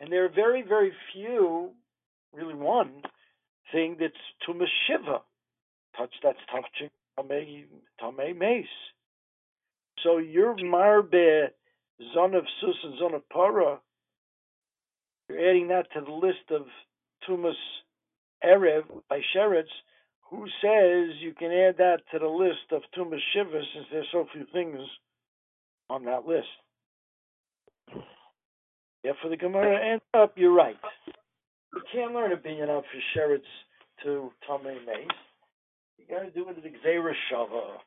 And 0.00 0.10
there 0.10 0.24
are 0.24 0.30
very, 0.30 0.62
very 0.62 0.92
few, 1.12 1.70
really 2.34 2.54
one, 2.54 3.02
thing 3.72 3.96
that's 4.00 4.14
Tumas 4.46 4.66
Shiva 4.86 5.20
touch 5.96 6.12
that's 6.22 6.38
touching 6.50 6.90
Tamei 7.18 7.64
Tamei 8.00 8.36
Mace. 8.36 8.66
So 10.02 10.18
your 10.18 10.54
Marbe 10.56 11.48
Zon 12.14 12.34
of 12.34 12.44
Sus 12.60 12.76
and 12.84 12.98
Zon 12.98 13.14
of 13.14 13.28
Para, 13.30 13.78
you're 15.28 15.48
adding 15.48 15.68
that 15.68 15.86
to 15.94 16.00
the 16.00 16.12
list 16.12 16.50
of 16.50 16.62
Tumas 17.28 17.54
Erev 18.44 18.84
by 19.08 19.20
Sheretz. 19.34 19.64
Who 20.30 20.46
says 20.60 21.16
you 21.20 21.34
can 21.38 21.52
add 21.52 21.76
that 21.78 21.98
to 22.12 22.18
the 22.18 22.26
list 22.26 22.72
of 22.72 22.82
Tumas 22.96 23.20
Shiva 23.32 23.60
since 23.74 23.86
there's 23.92 24.08
so 24.12 24.26
few 24.32 24.44
things 24.52 24.78
on 25.88 26.04
that 26.04 26.26
list? 26.26 26.48
Yeah, 29.04 29.12
for 29.22 29.28
the 29.28 29.36
Gemara 29.36 29.92
ends 29.92 30.04
up, 30.14 30.32
you're 30.36 30.52
right. 30.52 30.76
You 31.74 31.82
can't 31.92 32.12
learn 32.12 32.32
a 32.32 32.34
opinion 32.34 32.70
out 32.70 32.84
for 32.90 33.18
Sheretz 33.18 33.40
to 34.02 34.32
Tamei 34.48 34.84
Mace. 34.84 35.06
You 35.98 36.04
got 36.08 36.22
to 36.22 36.30
do 36.30 36.48
it 36.48 36.56
at 36.58 36.64
Gzeira 36.64 37.12
Shava. 37.30 37.78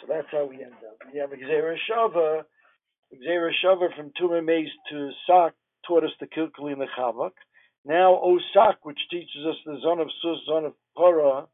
So 0.00 0.06
that's 0.08 0.26
how 0.30 0.44
we 0.44 0.56
end 0.56 0.72
up. 0.72 0.98
We 1.12 1.20
have 1.20 1.30
Gzeira 1.30 1.74
Shava. 1.90 2.42
Gzeira 3.14 3.50
Shava 3.64 3.94
from 3.96 4.12
Tumah 4.20 4.44
Maze 4.44 4.68
to 4.90 5.10
Sak 5.26 5.54
taught 5.86 6.04
us 6.04 6.10
the 6.20 6.26
Kilkali 6.26 6.72
and 6.72 6.80
the 6.80 6.86
Chavak. 6.98 7.32
Now 7.84 8.20
Osak, 8.24 8.76
which 8.82 8.98
teaches 9.10 9.46
us 9.48 9.56
the 9.64 9.78
zon 9.82 10.00
of 10.00 10.08
Sus, 10.22 10.38
zon 10.46 10.64
of 10.64 10.72
Para, 10.96 11.46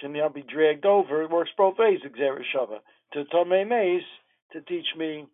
can 0.00 0.12
now 0.12 0.28
be 0.28 0.42
dragged 0.42 0.84
over. 0.84 1.22
It 1.22 1.30
works 1.30 1.50
both 1.56 1.78
ways, 1.78 2.00
Gzeira 2.04 2.42
Shava. 2.54 2.78
To 3.14 3.24
Tomei 3.24 4.00
to 4.52 4.60
teach 4.62 4.86
me 4.96 5.26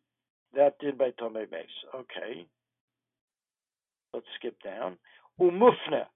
that 0.54 0.78
did 0.78 0.98
by 0.98 1.10
Tomei. 1.20 1.46
Okay. 1.94 2.46
Let's 4.12 4.26
skip 4.38 4.56
down. 4.62 4.96
Umufna. 5.40 6.06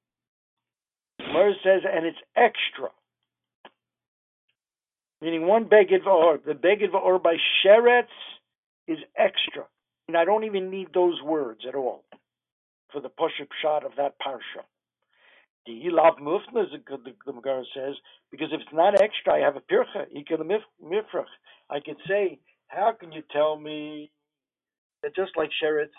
Mer 1.21 1.53
says, 1.63 1.83
and 1.91 2.07
it's 2.07 2.19
extra. 2.37 2.91
Meaning 5.21 5.47
one 5.47 5.67
beged 5.67 6.05
v'or. 6.05 6.45
The 6.45 6.53
beged 6.53 6.91
v'or 6.93 7.23
by 7.23 7.37
sheretz 7.65 8.07
is 8.89 8.99
extra. 9.17 9.65
And 10.09 10.17
I 10.17 10.25
don't 10.25 10.45
even 10.45 10.71
need 10.71 10.89
those 10.95 11.21
words 11.23 11.63
at 11.69 11.75
all 11.75 12.05
for 12.93 13.01
the 13.01 13.09
push-up 13.11 13.49
shot 13.63 13.85
of 13.85 13.93
that 13.99 14.15
parsha. 14.21 14.65
The 15.67 15.73
Yilav 15.73 16.19
Mufna, 16.21 16.67
the, 16.73 16.79
Gemara 17.25 17.65
says, 17.75 17.95
because 18.31 18.49
if 18.53 18.61
it's 18.63 18.73
not 18.75 19.01
extra, 19.01 19.35
I 19.35 19.41
have 19.41 19.57
a 19.57 19.61
pircha, 19.61 20.07
mifrach. 20.85 21.27
I 21.71 21.81
could 21.81 21.99
say, 22.09 22.41
how 22.69 22.93
can 22.99 23.13
you 23.13 23.23
tell 23.33 23.59
me 23.59 24.11
that 25.03 25.15
just 25.17 25.33
like 25.37 25.51
sheretz, 25.63 25.91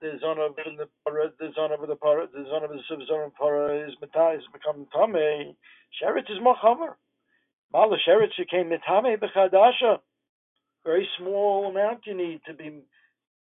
the 0.00 0.18
zon 0.20 0.38
of 0.38 0.56
the 0.56 0.86
para, 1.06 1.30
the 1.40 1.50
zon 1.54 1.72
of 1.72 1.86
the 1.88 1.96
para, 1.96 2.26
the 2.32 2.44
zon 2.50 2.64
of 2.64 2.70
the 2.70 2.80
subzon 2.90 3.26
of 3.26 3.34
para 3.34 3.88
is 3.88 3.94
matai 4.02 4.36
is 4.36 4.44
become 4.52 4.86
tame. 4.94 5.54
Sheretz 6.02 6.30
is 6.30 6.38
mochamer. 6.42 6.94
Mala 7.72 7.96
sheretz 8.08 8.36
became 8.38 8.70
mitame 8.70 9.18
bechadasha. 9.18 9.98
Very 10.84 11.08
small 11.18 11.68
amount 11.70 12.00
you 12.06 12.16
need 12.16 12.40
to 12.46 12.54
be 12.54 12.80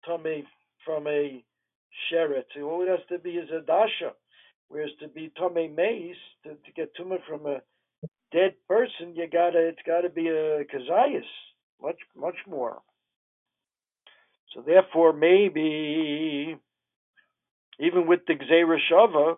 tame 0.05 0.45
from 0.85 1.07
a 1.07 1.43
sheretz. 2.11 2.61
All 2.61 2.83
it 2.83 2.89
has 2.89 3.05
to 3.09 3.19
be 3.19 3.31
is 3.31 3.49
a 3.51 3.61
dasha. 3.65 4.13
Whereas 4.67 4.91
to 5.01 5.07
be 5.07 5.31
tame 5.37 5.75
mace, 5.75 6.15
to, 6.43 6.51
to 6.51 6.71
get 6.75 6.95
tumor 6.95 7.17
from 7.27 7.45
a 7.45 7.61
dead 8.31 8.53
person, 8.67 9.15
you 9.15 9.27
gotta 9.31 9.59
it's 9.59 9.81
gotta 9.85 10.09
be 10.09 10.27
a 10.27 10.63
kazayas. 10.65 11.21
Much 11.81 11.97
much 12.15 12.37
more. 12.47 12.79
So 14.53 14.61
therefore, 14.61 15.13
maybe 15.13 16.57
even 17.79 18.07
with 18.07 18.21
the 18.27 18.33
Gzeira 18.33 18.77
Shava, 18.91 19.35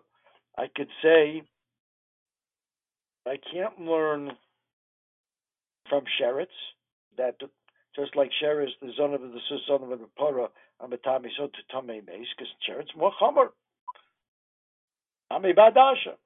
I 0.56 0.66
could 0.74 0.88
say 1.02 1.42
I 3.26 3.36
can't 3.52 3.80
learn 3.80 4.32
from 5.88 6.04
Sheretz 6.20 6.46
that 7.16 7.36
just 7.96 8.16
like 8.16 8.30
Sheretz, 8.42 8.70
the 8.80 8.92
son 8.98 9.14
of 9.14 9.20
the 9.20 9.40
son 9.68 9.82
of 9.82 9.98
the 9.98 10.06
Para, 10.16 10.48
Amatami 10.82 11.28
so 11.36 11.46
to 11.46 11.62
Tame 11.72 12.04
Meis, 12.04 12.26
because 12.36 12.52
Sheretz 12.68 12.96
more 12.96 13.12
Chomer. 13.20 13.48
Ame 15.32 15.54
Badasha. 15.54 16.16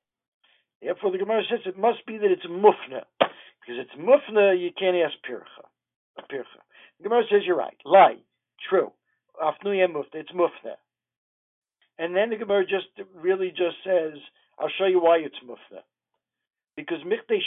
Therefore, 0.83 1.13
the 1.13 1.19
Gemara 1.19 1.43
says 1.51 1.61
it 1.67 1.79
must 1.79 2.07
be 2.07 2.19
that 2.19 2.31
it's 2.31 2.47
Mufna. 2.47 3.03
Because 3.19 3.85
it's 3.85 3.95
Mufna, 3.99 4.59
you 4.59 4.71
can't 4.79 4.97
ask 4.97 5.15
Pircha. 5.29 5.67
Pircha. 6.31 6.61
The 6.99 7.05
Gemara 7.05 7.23
says 7.31 7.43
you're 7.45 7.57
right. 7.57 7.77
Lie. 7.85 8.19
True. 8.69 8.93
Afnuya 9.43 9.87
mufta, 9.87 10.15
it's 10.15 10.33
mufta. 10.33 10.75
And 11.99 12.15
then 12.15 12.31
the 12.31 12.37
Gemara 12.37 12.65
just 12.65 12.87
really 13.15 13.51
just 13.51 13.77
says, 13.85 14.19
I'll 14.59 14.71
show 14.79 14.87
you 14.87 15.01
why 15.01 15.19
it's 15.19 15.39
mufta. 15.47 15.83
Because 16.77 16.99
Michte 17.05 17.39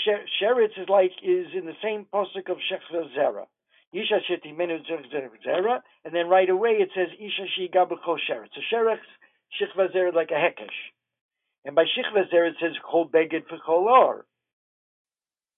Sheretz 0.42 0.78
is 0.78 0.90
like 0.90 1.12
is 1.24 1.48
in 1.58 1.66
the 1.66 1.76
same 1.82 2.06
posuk 2.14 2.50
of 2.50 2.58
Shechva 2.58 3.16
Zera. 3.18 3.46
Isha 3.94 4.20
Sheti 4.30 4.58
and 6.06 6.16
then 6.16 6.28
right 6.28 6.50
away 6.50 6.72
it 6.72 6.90
says 6.96 7.08
Isha 7.20 7.46
Shi 7.56 7.70
Gabucho 7.74 8.18
Sheretz. 8.30 8.50
So 8.56 8.62
Sheretz 8.74 8.98
Shechva 9.60 9.94
Zera 9.94 10.14
like 10.14 10.32
a 10.32 10.36
Hekesh. 10.36 10.70
And 11.66 11.76
by 11.76 11.84
Shechva 11.84 12.32
Zera 12.34 12.50
it 12.50 12.56
says 12.62 12.72
Kol 12.90 13.10
Beged 13.10 13.44
Or. 13.68 14.26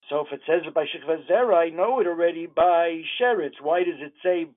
So 0.09 0.21
if 0.21 0.33
it 0.33 0.41
says 0.47 0.61
it 0.65 0.73
by 0.73 0.85
Shechva 0.85 1.27
Zera, 1.29 1.55
I 1.55 1.69
know 1.69 1.99
it 1.99 2.07
already 2.07 2.47
by 2.47 3.03
Sheretz. 3.21 3.61
Why 3.61 3.83
does 3.83 3.99
it 3.99 4.13
say 4.23 4.47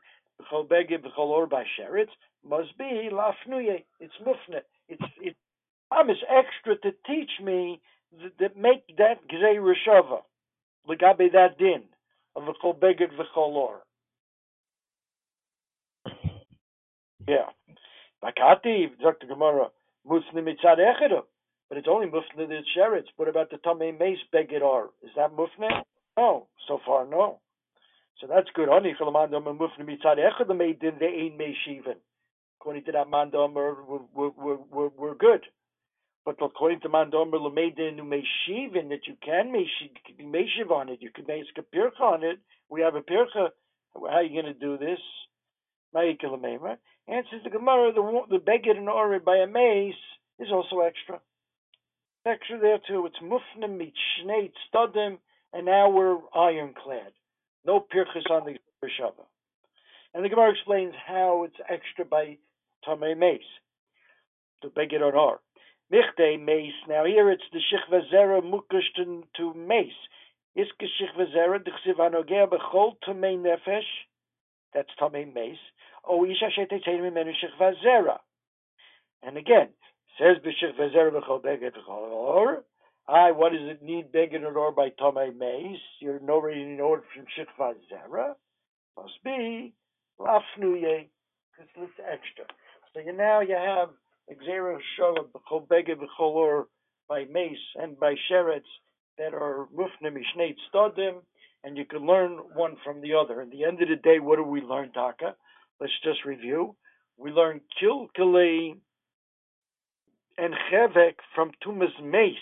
b'chol 0.40 0.68
beged 0.68 1.02
b'chol 1.02 1.28
or 1.28 1.48
sheretz 1.48 2.10
must 2.44 2.76
be 2.78 3.08
lafnuye. 3.12 3.84
It's 4.00 4.14
mufne. 4.24 4.60
It's 4.88 5.02
it. 5.20 5.36
is 6.10 6.22
extra 6.28 6.76
to 6.78 6.92
teach 7.06 7.30
me 7.42 7.80
that 8.38 8.56
make 8.56 8.84
that 8.98 9.26
gzei 9.28 9.56
rishava 9.58 10.22
legabe 10.88 11.32
that 11.32 11.58
din 11.58 11.82
of 12.36 12.42
b'chol 12.44 12.78
beged 12.78 13.10
b'chol. 13.18 13.78
Yeah. 17.26 17.50
Bakati, 18.22 18.86
Dr. 19.02 19.26
Gemara, 19.26 19.70
musni 20.08 20.42
mitzad 20.42 20.78
echedu. 20.78 21.22
But 21.68 21.78
it's 21.78 21.88
only 21.90 22.06
mufne 22.06 22.48
that 22.48 22.62
sheretz. 22.76 23.06
What 23.16 23.28
about 23.28 23.50
the 23.50 23.56
tamei 23.56 23.98
mace 23.98 24.18
beged 24.32 24.62
or? 24.62 24.90
Is 25.02 25.10
that 25.16 25.32
mufne? 25.32 25.82
No. 26.16 26.46
So 26.68 26.78
far, 26.86 27.06
no. 27.06 27.40
So 28.20 28.26
that's 28.28 28.48
good. 28.54 28.68
Honey. 28.70 28.94
According 32.60 32.84
to 32.84 32.92
that 32.92 33.06
mandomer, 33.08 33.74
we're, 33.86 34.30
we're, 34.36 34.58
we're, 34.70 34.88
we're 34.96 35.14
good. 35.14 35.44
But 36.26 36.42
according 36.42 36.80
to 36.80 36.88
mandomer 36.88 37.34
lemeidin 37.34 38.00
meishivin 38.00 38.88
that 38.88 39.06
you 39.06 39.14
can 39.24 39.52
be 39.52 40.24
meishiv 40.24 40.72
on 40.72 40.88
it, 40.88 41.00
you 41.00 41.10
can 41.10 41.24
make 41.26 41.44
a 41.56 41.62
pircha 41.62 42.00
on 42.00 42.24
it. 42.24 42.40
We 42.68 42.80
have 42.80 42.96
a 42.96 43.00
pircha. 43.00 43.50
How 43.94 44.06
are 44.06 44.22
you 44.24 44.42
going 44.42 44.52
to 44.52 44.60
do 44.60 44.76
this? 44.76 44.98
Answers 45.94 47.44
the 47.44 47.50
Gemara, 47.50 47.92
the 47.92 48.22
the 48.28 48.38
beged 48.38 48.76
and 48.76 48.88
orid 48.88 49.24
by 49.24 49.36
a 49.36 49.46
mace 49.46 49.94
is 50.40 50.48
also 50.52 50.80
extra. 50.80 51.20
Extra 52.26 52.58
there 52.58 52.80
too. 52.88 53.06
It's 53.06 53.16
mufnim 53.22 53.78
mit 53.78 54.52
studim, 54.74 55.18
and 55.52 55.64
now 55.64 55.88
we're 55.88 56.18
ironclad. 56.34 57.12
No 57.64 57.78
pirchas 57.80 58.28
on 58.30 58.44
the 58.44 58.58
Shava. 59.00 59.24
And 60.12 60.24
the 60.24 60.28
Gemara 60.28 60.50
explains 60.50 60.94
how 61.06 61.44
it's 61.44 61.60
extra 61.70 62.04
by 62.04 62.38
Tamei 62.86 63.16
Mace, 63.16 63.40
the 64.62 64.68
beg 64.68 64.92
it 64.92 65.02
on 65.02 65.14
or. 65.14 65.40
Michte 65.92 66.44
Mace, 66.44 66.74
now 66.88 67.04
here 67.04 67.30
it's 67.30 67.44
the 67.52 67.60
Shechva 67.60 68.00
Zera 68.12 68.42
Mukush 68.42 68.92
to, 68.96 69.54
Mace. 69.54 69.92
Iske 70.56 70.88
Shechva 71.00 71.32
Zera, 71.32 71.64
the 71.64 71.70
Bechol 72.48 72.94
Tamei 73.06 73.38
Nefesh, 73.38 73.82
that's 74.74 74.90
Tamei 75.00 75.32
Mace. 75.32 75.58
O 76.04 76.24
Isha 76.24 76.48
Shetetain 76.58 77.00
Mimenu 77.00 77.32
Shechva 77.32 77.74
Zera. 77.84 78.18
And 79.22 79.36
again, 79.36 79.68
says 80.18 80.38
B'Shechva 80.44 80.92
Zera 80.92 81.12
Bechol 81.12 81.44
Beget 81.44 81.72
Bechol 81.76 82.10
Or, 82.10 82.64
I, 83.06 83.30
what 83.30 83.52
does 83.52 83.62
it 83.62 83.82
need 83.82 84.06
it 84.12 84.42
or 84.42 84.72
by 84.72 84.90
Tomei 85.00 85.36
Mace? 85.36 85.78
You're 86.00 86.20
already 86.28 86.62
in 86.62 86.80
order 86.80 87.04
from 87.14 87.26
Shikva 87.26 87.74
Zera. 87.92 88.34
Must 88.96 89.22
be 89.22 89.72
Lafnuye, 90.18 91.06
because 91.52 91.70
it's 91.76 92.00
extra. 92.00 92.44
So 92.92 93.00
you 93.00 93.12
now 93.12 93.40
you 93.40 93.54
have 93.54 93.90
B'chol 95.28 96.64
by 97.08 97.24
Mace 97.30 97.58
and 97.76 97.98
by 97.98 98.14
Sheretz 98.30 98.62
that 99.18 99.32
are 99.32 99.68
Mufne 99.74 100.12
Mishneit 100.12 100.56
Stodim, 100.72 101.22
and 101.64 101.76
you 101.76 101.84
can 101.84 102.06
learn 102.06 102.38
one 102.54 102.76
from 102.84 103.00
the 103.00 103.14
other. 103.14 103.40
At 103.42 103.50
the 103.50 103.64
end 103.64 103.80
of 103.82 103.88
the 103.88 103.96
day, 103.96 104.18
what 104.18 104.36
do 104.36 104.42
we 104.42 104.60
learn, 104.60 104.92
Taka? 104.92 105.34
Let's 105.80 105.92
just 106.02 106.24
review. 106.24 106.76
We 107.16 107.30
learn 107.30 107.60
Kilkele 107.80 108.76
and 110.38 110.54
Chevek 110.70 111.14
from 111.34 111.52
Tumas 111.64 112.02
Mace. 112.02 112.34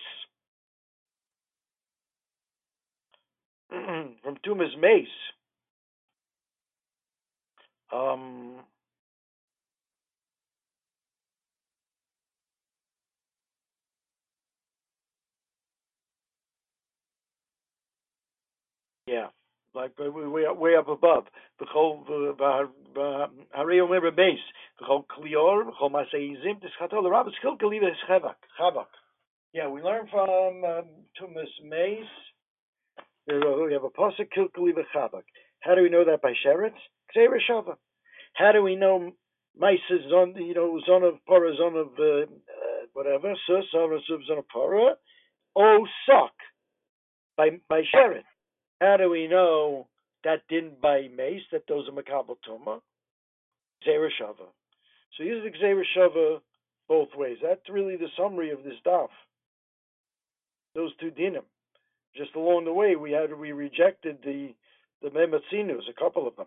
from 3.70 4.36
Tumas 4.44 4.76
Mace. 4.78 5.06
Um, 7.92 8.60
yeah, 19.06 19.28
like 19.74 19.92
way 19.98 20.46
up, 20.46 20.56
way 20.56 20.76
up 20.76 20.88
above. 20.88 21.24
Harei 21.60 23.82
omer 23.82 24.10
base. 24.10 24.38
B'chol 24.80 25.04
kil 25.14 25.24
chavak. 28.08 28.36
Chavak. 28.60 28.86
Yeah, 29.52 29.68
we 29.68 29.82
learn 29.82 30.08
from 30.10 30.64
um, 30.64 30.84
Tumas 31.20 31.50
Mace. 31.62 32.06
We 33.26 33.72
have 33.72 33.84
a 33.84 33.90
pasuk 33.90 34.28
kilkali 34.36 34.72
v'chavak. 34.72 35.24
How 35.60 35.74
do 35.74 35.82
we 35.82 35.90
know 35.90 36.04
that 36.04 36.22
by 36.22 36.32
sheretz? 36.44 36.74
Ksei 37.14 37.28
Shava. 37.48 37.76
How 38.34 38.52
do 38.52 38.62
we 38.62 38.76
know 38.76 39.12
Maisa 39.60 40.08
zon, 40.10 40.34
you 40.36 40.54
know, 40.54 40.80
zon 40.84 41.04
of 41.04 41.14
para, 41.26 41.54
zon 41.56 41.76
of 41.76 41.88
uh, 41.98 42.22
uh, 42.22 42.26
whatever, 42.92 43.34
sus, 43.46 43.64
zon 43.70 44.38
of 44.38 44.48
para, 44.48 44.96
o 45.56 45.86
sok 46.06 46.32
by 47.36 47.50
by 47.68 47.82
sheretz? 47.94 48.33
How 48.80 48.96
do 48.96 49.10
we 49.10 49.26
know 49.28 49.86
that 50.24 50.42
didn't 50.48 50.80
by 50.80 51.08
mace 51.14 51.42
that 51.52 51.64
those 51.68 51.88
are 51.88 51.92
makabel 51.92 52.36
tuma? 52.48 52.80
Ksei 53.86 54.08
Shava. 54.20 54.46
So 55.16 55.22
use 55.24 55.44
the 55.44 55.50
Ksei 55.50 55.80
Shava 55.96 56.40
both 56.88 57.08
ways. 57.14 57.38
That's 57.42 57.68
really 57.70 57.96
the 57.96 58.08
summary 58.16 58.50
of 58.50 58.62
this 58.64 58.74
daf. 58.86 59.08
Those 60.74 60.92
two 61.00 61.10
dinim. 61.10 61.44
Just 62.16 62.34
along 62.34 62.64
the 62.64 62.72
way, 62.72 62.96
we 62.96 63.12
had 63.12 63.36
we 63.36 63.52
rejected 63.52 64.18
the 64.24 64.54
the 65.02 65.10
mematzinus, 65.10 65.88
a 65.90 66.00
couple 66.00 66.26
of 66.26 66.36
them, 66.36 66.46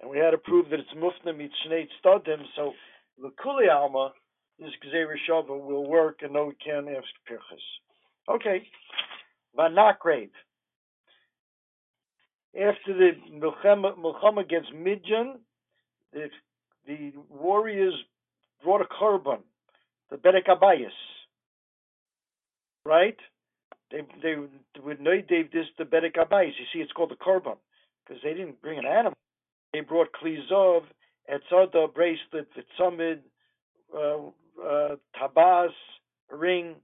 and 0.00 0.10
we 0.10 0.18
had 0.18 0.30
to 0.30 0.38
prove 0.38 0.70
that 0.70 0.80
it's 0.80 0.94
mufna 0.96 1.34
mitzhnei 1.34 1.86
stadim. 2.02 2.42
So 2.56 2.72
the 3.20 3.30
kuli 3.42 3.68
alma, 3.68 4.12
this 4.58 4.70
gzeir 4.84 5.08
will 5.48 5.86
work, 5.86 6.20
and 6.22 6.32
no, 6.32 6.46
we 6.46 6.54
can't 6.64 6.88
ask 6.88 7.06
pirchas. 7.28 8.34
Okay, 8.34 8.62
vanakrave. 9.58 10.30
After 12.56 12.94
the 12.94 13.10
milchama 13.32 14.40
against 14.40 14.72
Midjan, 14.72 15.38
the, 16.12 16.28
the 16.86 17.12
warriors 17.28 17.94
brought 18.62 18.80
a 18.80 18.84
korban, 18.84 19.40
the 20.10 20.16
Bedek 20.16 20.46
Abayis, 20.46 20.86
right? 22.84 23.16
They 23.90 24.02
they 24.22 24.36
would 24.80 25.00
know 25.00 25.20
they 25.28 25.42
this 25.52 25.66
the 25.78 25.84
Bedek 25.84 26.14
Abayis. 26.14 26.52
You 26.58 26.66
see, 26.72 26.78
it's 26.78 26.92
called 26.92 27.10
the 27.10 27.16
korban 27.16 27.56
because 28.06 28.22
they 28.22 28.34
didn't 28.34 28.62
bring 28.62 28.78
an 28.78 28.86
animal. 28.86 29.14
They 29.72 29.80
brought 29.80 30.08
klizov, 30.12 30.82
etzada 31.28 31.92
bracelet, 31.92 32.46
vitzamid, 32.56 33.18
uh, 33.92 34.18
uh, 34.64 34.96
tabas, 35.20 35.72
ring, 36.30 36.76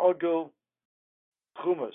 ogul, 0.00 0.52
chumas. 1.60 1.90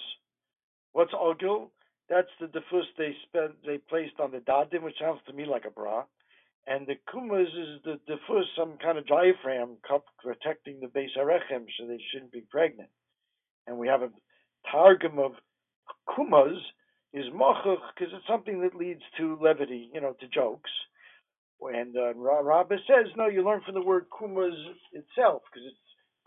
What's 0.92 1.14
ogul? 1.14 1.72
That's 2.14 2.28
the 2.40 2.46
defus 2.46 2.84
they 2.96 3.16
spent 3.28 3.54
they 3.66 3.80
placed 3.90 4.20
on 4.20 4.32
the 4.32 4.38
dadim, 4.38 4.84
which 4.84 5.00
sounds 5.02 5.20
to 5.26 5.34
me 5.34 5.46
like 5.46 5.66
a 5.66 5.72
bra. 5.72 6.04
And 6.68 6.86
the 6.86 6.94
kumas 7.12 7.48
is 7.48 7.82
the 7.84 8.00
defus, 8.08 8.44
some 8.56 8.78
kind 8.78 9.00
of 9.00 9.08
diaphragm 9.08 9.78
cup 9.88 10.06
protecting 10.24 10.80
the 10.80 10.88
base 10.88 11.10
arechem 11.18 11.66
so 11.78 11.88
they 11.88 12.00
shouldn't 12.12 12.32
be 12.32 12.44
pregnant. 12.52 12.90
And 13.66 13.80
we 13.80 13.88
have 13.88 14.04
a 14.04 14.10
targum 14.72 15.18
of 15.18 15.32
kumas 16.08 16.60
is 17.14 17.26
mochuch 17.34 17.82
because 17.96 18.14
it's 18.14 18.28
something 18.28 18.62
that 18.62 18.76
leads 18.76 19.02
to 19.18 19.38
levity, 19.42 19.90
you 19.92 20.00
know, 20.00 20.14
to 20.20 20.28
jokes. 20.28 20.72
And 21.62 21.96
uh, 21.98 22.14
Rabbi 22.14 22.76
says, 22.88 23.12
no, 23.18 23.28
you 23.28 23.44
learn 23.44 23.62
from 23.66 23.74
the 23.74 23.82
word 23.82 24.06
kumas 24.12 24.54
itself 24.92 25.42
because 25.52 25.68
it's 25.68 25.78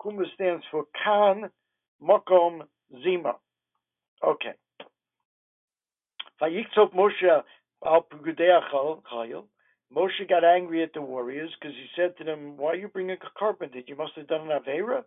kumas 0.00 0.32
stands 0.34 0.64
for 0.72 0.84
kan, 1.04 1.50
mokom, 2.02 2.62
zima. 3.04 3.34
Okay. 4.26 4.54
Moshe 6.42 7.44
al 7.84 8.08
Moshe 9.94 10.28
got 10.28 10.44
angry 10.44 10.82
at 10.82 10.92
the 10.92 11.00
warriors 11.00 11.50
because 11.58 11.74
he 11.76 11.86
said 11.94 12.16
to 12.18 12.24
them, 12.24 12.56
"Why 12.56 12.70
are 12.72 12.76
you 12.76 12.88
bringing 12.88 13.16
a 13.16 13.38
carpenter? 13.38 13.80
You 13.86 13.96
must 13.96 14.14
have 14.16 14.26
done 14.26 14.50
an 14.50 14.60
avera. 14.60 15.04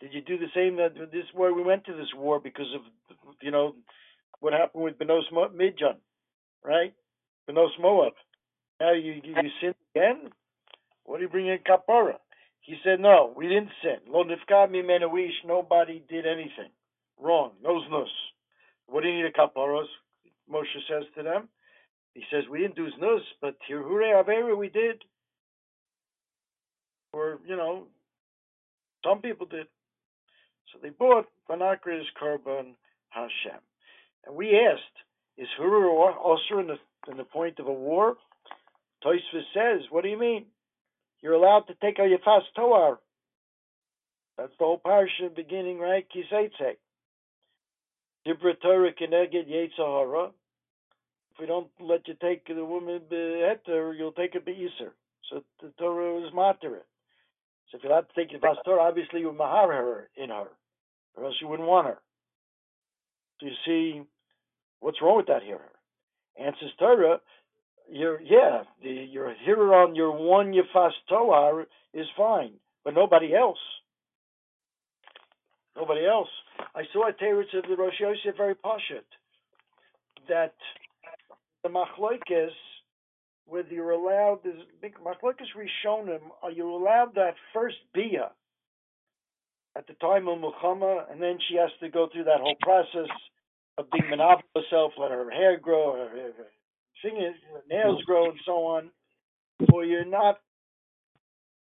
Did 0.00 0.14
you 0.14 0.20
do 0.20 0.38
the 0.38 0.50
same 0.54 0.76
that 0.76 0.94
this 1.10 1.26
war 1.34 1.52
we 1.52 1.62
went 1.62 1.84
to 1.86 1.94
this 1.94 2.14
war 2.14 2.38
because 2.38 2.72
of 2.74 2.82
you 3.42 3.50
know 3.50 3.74
what 4.40 4.52
happened 4.52 4.84
with 4.84 4.98
Benos 4.98 5.28
Midjan, 5.32 5.96
right? 6.64 6.94
Benos 7.48 7.76
Moab. 7.80 8.12
Now 8.80 8.92
you 8.92 9.14
you, 9.14 9.34
you 9.42 9.50
sin 9.60 9.74
again. 9.94 10.30
What 11.04 11.18
are 11.18 11.22
you 11.22 11.28
bringing 11.28 11.58
kapara?" 11.58 12.18
He 12.60 12.76
said, 12.84 13.00
"No, 13.00 13.32
we 13.36 13.48
didn't 13.48 13.72
sin. 13.82 13.98
Lo 14.06 14.22
nifka 14.24 14.68
mimenu 14.70 15.10
Nobody 15.44 16.00
did 16.08 16.26
anything 16.26 16.70
wrong. 17.18 17.52
Nose 17.62 17.88
nus. 17.90 18.08
What 18.86 19.02
do 19.02 19.08
you 19.08 19.16
need 19.16 19.26
a 19.26 19.32
kaparos?" 19.32 19.88
Moshe 20.52 20.64
says 20.88 21.04
to 21.16 21.22
them. 21.22 21.48
He 22.14 22.22
says, 22.32 22.44
we 22.50 22.60
didn't 22.60 22.76
do 22.76 22.88
znus, 22.98 23.20
but 23.40 23.56
tirhure 23.68 24.22
avera 24.22 24.56
we 24.56 24.68
did. 24.68 25.02
Or, 27.12 27.38
you 27.46 27.56
know, 27.56 27.84
some 29.04 29.20
people 29.20 29.46
did. 29.46 29.66
So 30.72 30.78
they 30.82 30.90
bought 30.90 31.26
Banakris 31.48 32.02
Karban 32.20 32.74
Hashem. 33.10 33.60
And 34.26 34.36
we 34.36 34.58
asked, 34.58 34.82
is 35.36 35.48
Huru 35.58 35.88
also 35.90 36.58
in 36.58 36.66
the, 36.66 36.76
in 37.10 37.16
the 37.16 37.24
point 37.24 37.58
of 37.58 37.66
a 37.66 37.72
war? 37.72 38.16
Toisva 39.04 39.42
says, 39.54 39.82
what 39.90 40.02
do 40.02 40.10
you 40.10 40.18
mean? 40.18 40.46
You're 41.22 41.34
allowed 41.34 41.66
to 41.68 41.74
take 41.80 41.98
a 41.98 42.02
Yafas 42.02 42.42
Toar. 42.56 42.98
That's 44.36 44.52
the 44.58 44.64
whole 44.64 44.80
parsha 44.84 45.34
beginning, 45.34 45.78
right? 45.78 46.06
Kiseitzek. 46.14 46.76
Dibra 48.26 48.60
Torah 48.60 48.92
Keneged 48.92 49.48
Yetzahara. 49.48 50.30
We 51.38 51.46
don't 51.46 51.68
let 51.80 52.06
you 52.08 52.14
take 52.20 52.46
the 52.46 52.64
woman 52.64 53.02
beheter, 53.08 53.94
you'll 53.94 54.12
take 54.12 54.34
it 54.34 54.44
beiser. 54.46 54.90
So 55.30 55.42
the 55.62 55.72
Torah 55.78 56.26
is 56.26 56.32
matter 56.34 56.82
So 57.70 57.78
if 57.78 57.84
you 57.84 57.90
have 57.90 58.08
to 58.08 58.14
take 58.14 58.30
the 58.30 58.38
Torah, 58.64 58.82
obviously 58.82 59.20
you 59.20 59.32
mahar 59.32 59.72
her 59.72 60.08
in 60.16 60.30
her, 60.30 60.48
or 61.16 61.24
else 61.24 61.34
you 61.40 61.48
wouldn't 61.48 61.68
want 61.68 61.86
her. 61.86 61.98
So 63.40 63.46
you 63.46 63.52
see, 63.66 64.02
what's 64.80 65.00
wrong 65.00 65.16
with 65.18 65.26
that 65.26 65.42
here? 65.42 65.60
Answers 66.38 66.72
Torah, 66.78 67.20
you're 67.90 68.20
yeah, 68.20 68.62
the, 68.82 68.90
your 68.90 69.34
hearer 69.44 69.74
on 69.74 69.94
your 69.94 70.12
one 70.12 70.52
Yafas 70.52 70.90
Toar 71.08 71.66
is 71.94 72.06
fine, 72.16 72.52
but 72.84 72.94
nobody 72.94 73.34
else. 73.34 73.58
Nobody 75.76 76.04
else. 76.06 76.28
I 76.74 76.82
saw 76.92 77.08
a 77.08 77.12
teretz 77.12 77.56
of 77.56 77.64
the 77.68 77.76
Rosh 77.76 78.00
Yosef 78.00 78.36
very 78.36 78.54
poshut 78.54 79.06
that 80.28 80.54
the 81.62 81.68
machloikis 81.68 82.50
whether 83.46 83.68
you're 83.68 83.92
allowed 83.92 84.40
this 84.44 84.56
big 84.82 84.94
machloikis 84.96 85.48
rishonim 85.56 86.20
are 86.42 86.50
you 86.50 86.68
allowed 86.70 87.14
that 87.14 87.34
first 87.52 87.76
bia 87.94 88.30
at 89.78 89.86
the 89.86 89.94
time 89.94 90.26
of 90.28 90.40
Muhammad, 90.40 91.06
and 91.10 91.22
then 91.22 91.38
she 91.48 91.54
has 91.54 91.70
to 91.80 91.88
go 91.88 92.08
through 92.12 92.24
that 92.24 92.40
whole 92.40 92.56
process 92.60 93.08
of 93.78 93.86
being 93.92 94.10
monopoly 94.10 94.44
herself, 94.56 94.92
let 94.98 95.12
her 95.12 95.30
hair 95.30 95.56
grow, 95.56 95.92
her, 95.94 96.08
her, 96.08 96.32
her 96.36 96.46
fingers, 97.00 97.36
her 97.52 97.62
nails 97.70 98.02
grow, 98.02 98.30
and 98.30 98.40
so 98.44 98.64
on. 98.66 98.90
Or 99.72 99.84
you're 99.84 100.04
not 100.04 100.38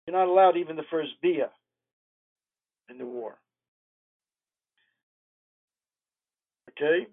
you're 0.07 0.17
not 0.17 0.29
allowed 0.29 0.57
even 0.57 0.77
the 0.77 0.83
first 0.91 1.11
bia 1.23 1.51
in 2.89 2.99
the 2.99 3.07
war. 3.07 3.37
Okay? 6.71 7.07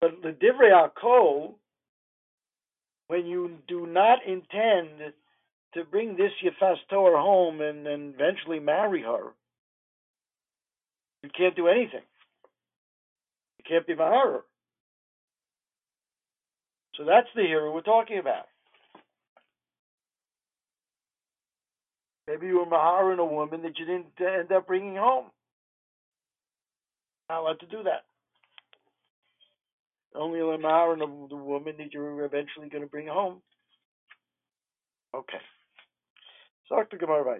But 0.00 0.22
the 0.22 0.30
Divrei 0.30 0.72
Akol, 0.72 1.54
when 3.12 3.26
you 3.26 3.58
do 3.68 3.86
not 3.86 4.20
intend 4.26 5.12
to 5.74 5.84
bring 5.84 6.16
this 6.16 6.32
Yefas 6.42 6.76
Toar 6.88 7.18
home 7.18 7.60
and, 7.60 7.86
and 7.86 8.14
eventually 8.14 8.58
marry 8.58 9.02
her, 9.02 9.34
you 11.22 11.28
can't 11.36 11.54
do 11.54 11.68
anything. 11.68 12.00
You 13.58 13.64
can't 13.68 13.86
be 13.86 13.94
Mahara. 13.94 14.40
So 16.96 17.04
that's 17.04 17.28
the 17.36 17.42
hero 17.42 17.74
we're 17.74 17.82
talking 17.82 18.18
about. 18.18 18.46
Maybe 22.26 22.46
you 22.46 22.60
were 22.60 22.64
Mahara 22.64 23.12
in 23.12 23.18
a 23.18 23.26
woman 23.26 23.60
that 23.60 23.78
you 23.78 23.84
didn't 23.84 24.06
end 24.18 24.52
up 24.52 24.66
bringing 24.66 24.96
home. 24.96 25.26
Not 27.28 27.40
allowed 27.40 27.60
to 27.60 27.66
do 27.66 27.82
that. 27.82 28.04
Only 30.14 30.42
Lamar 30.42 30.92
and 30.92 31.00
the 31.00 31.36
woman 31.36 31.74
that 31.78 31.92
you're 31.92 32.24
eventually 32.24 32.68
going 32.68 32.82
to 32.82 32.90
bring 32.90 33.06
home. 33.06 33.40
Okay. 35.14 35.38
Sag 36.68 36.90
the 36.90 36.98
Gemara. 36.98 37.38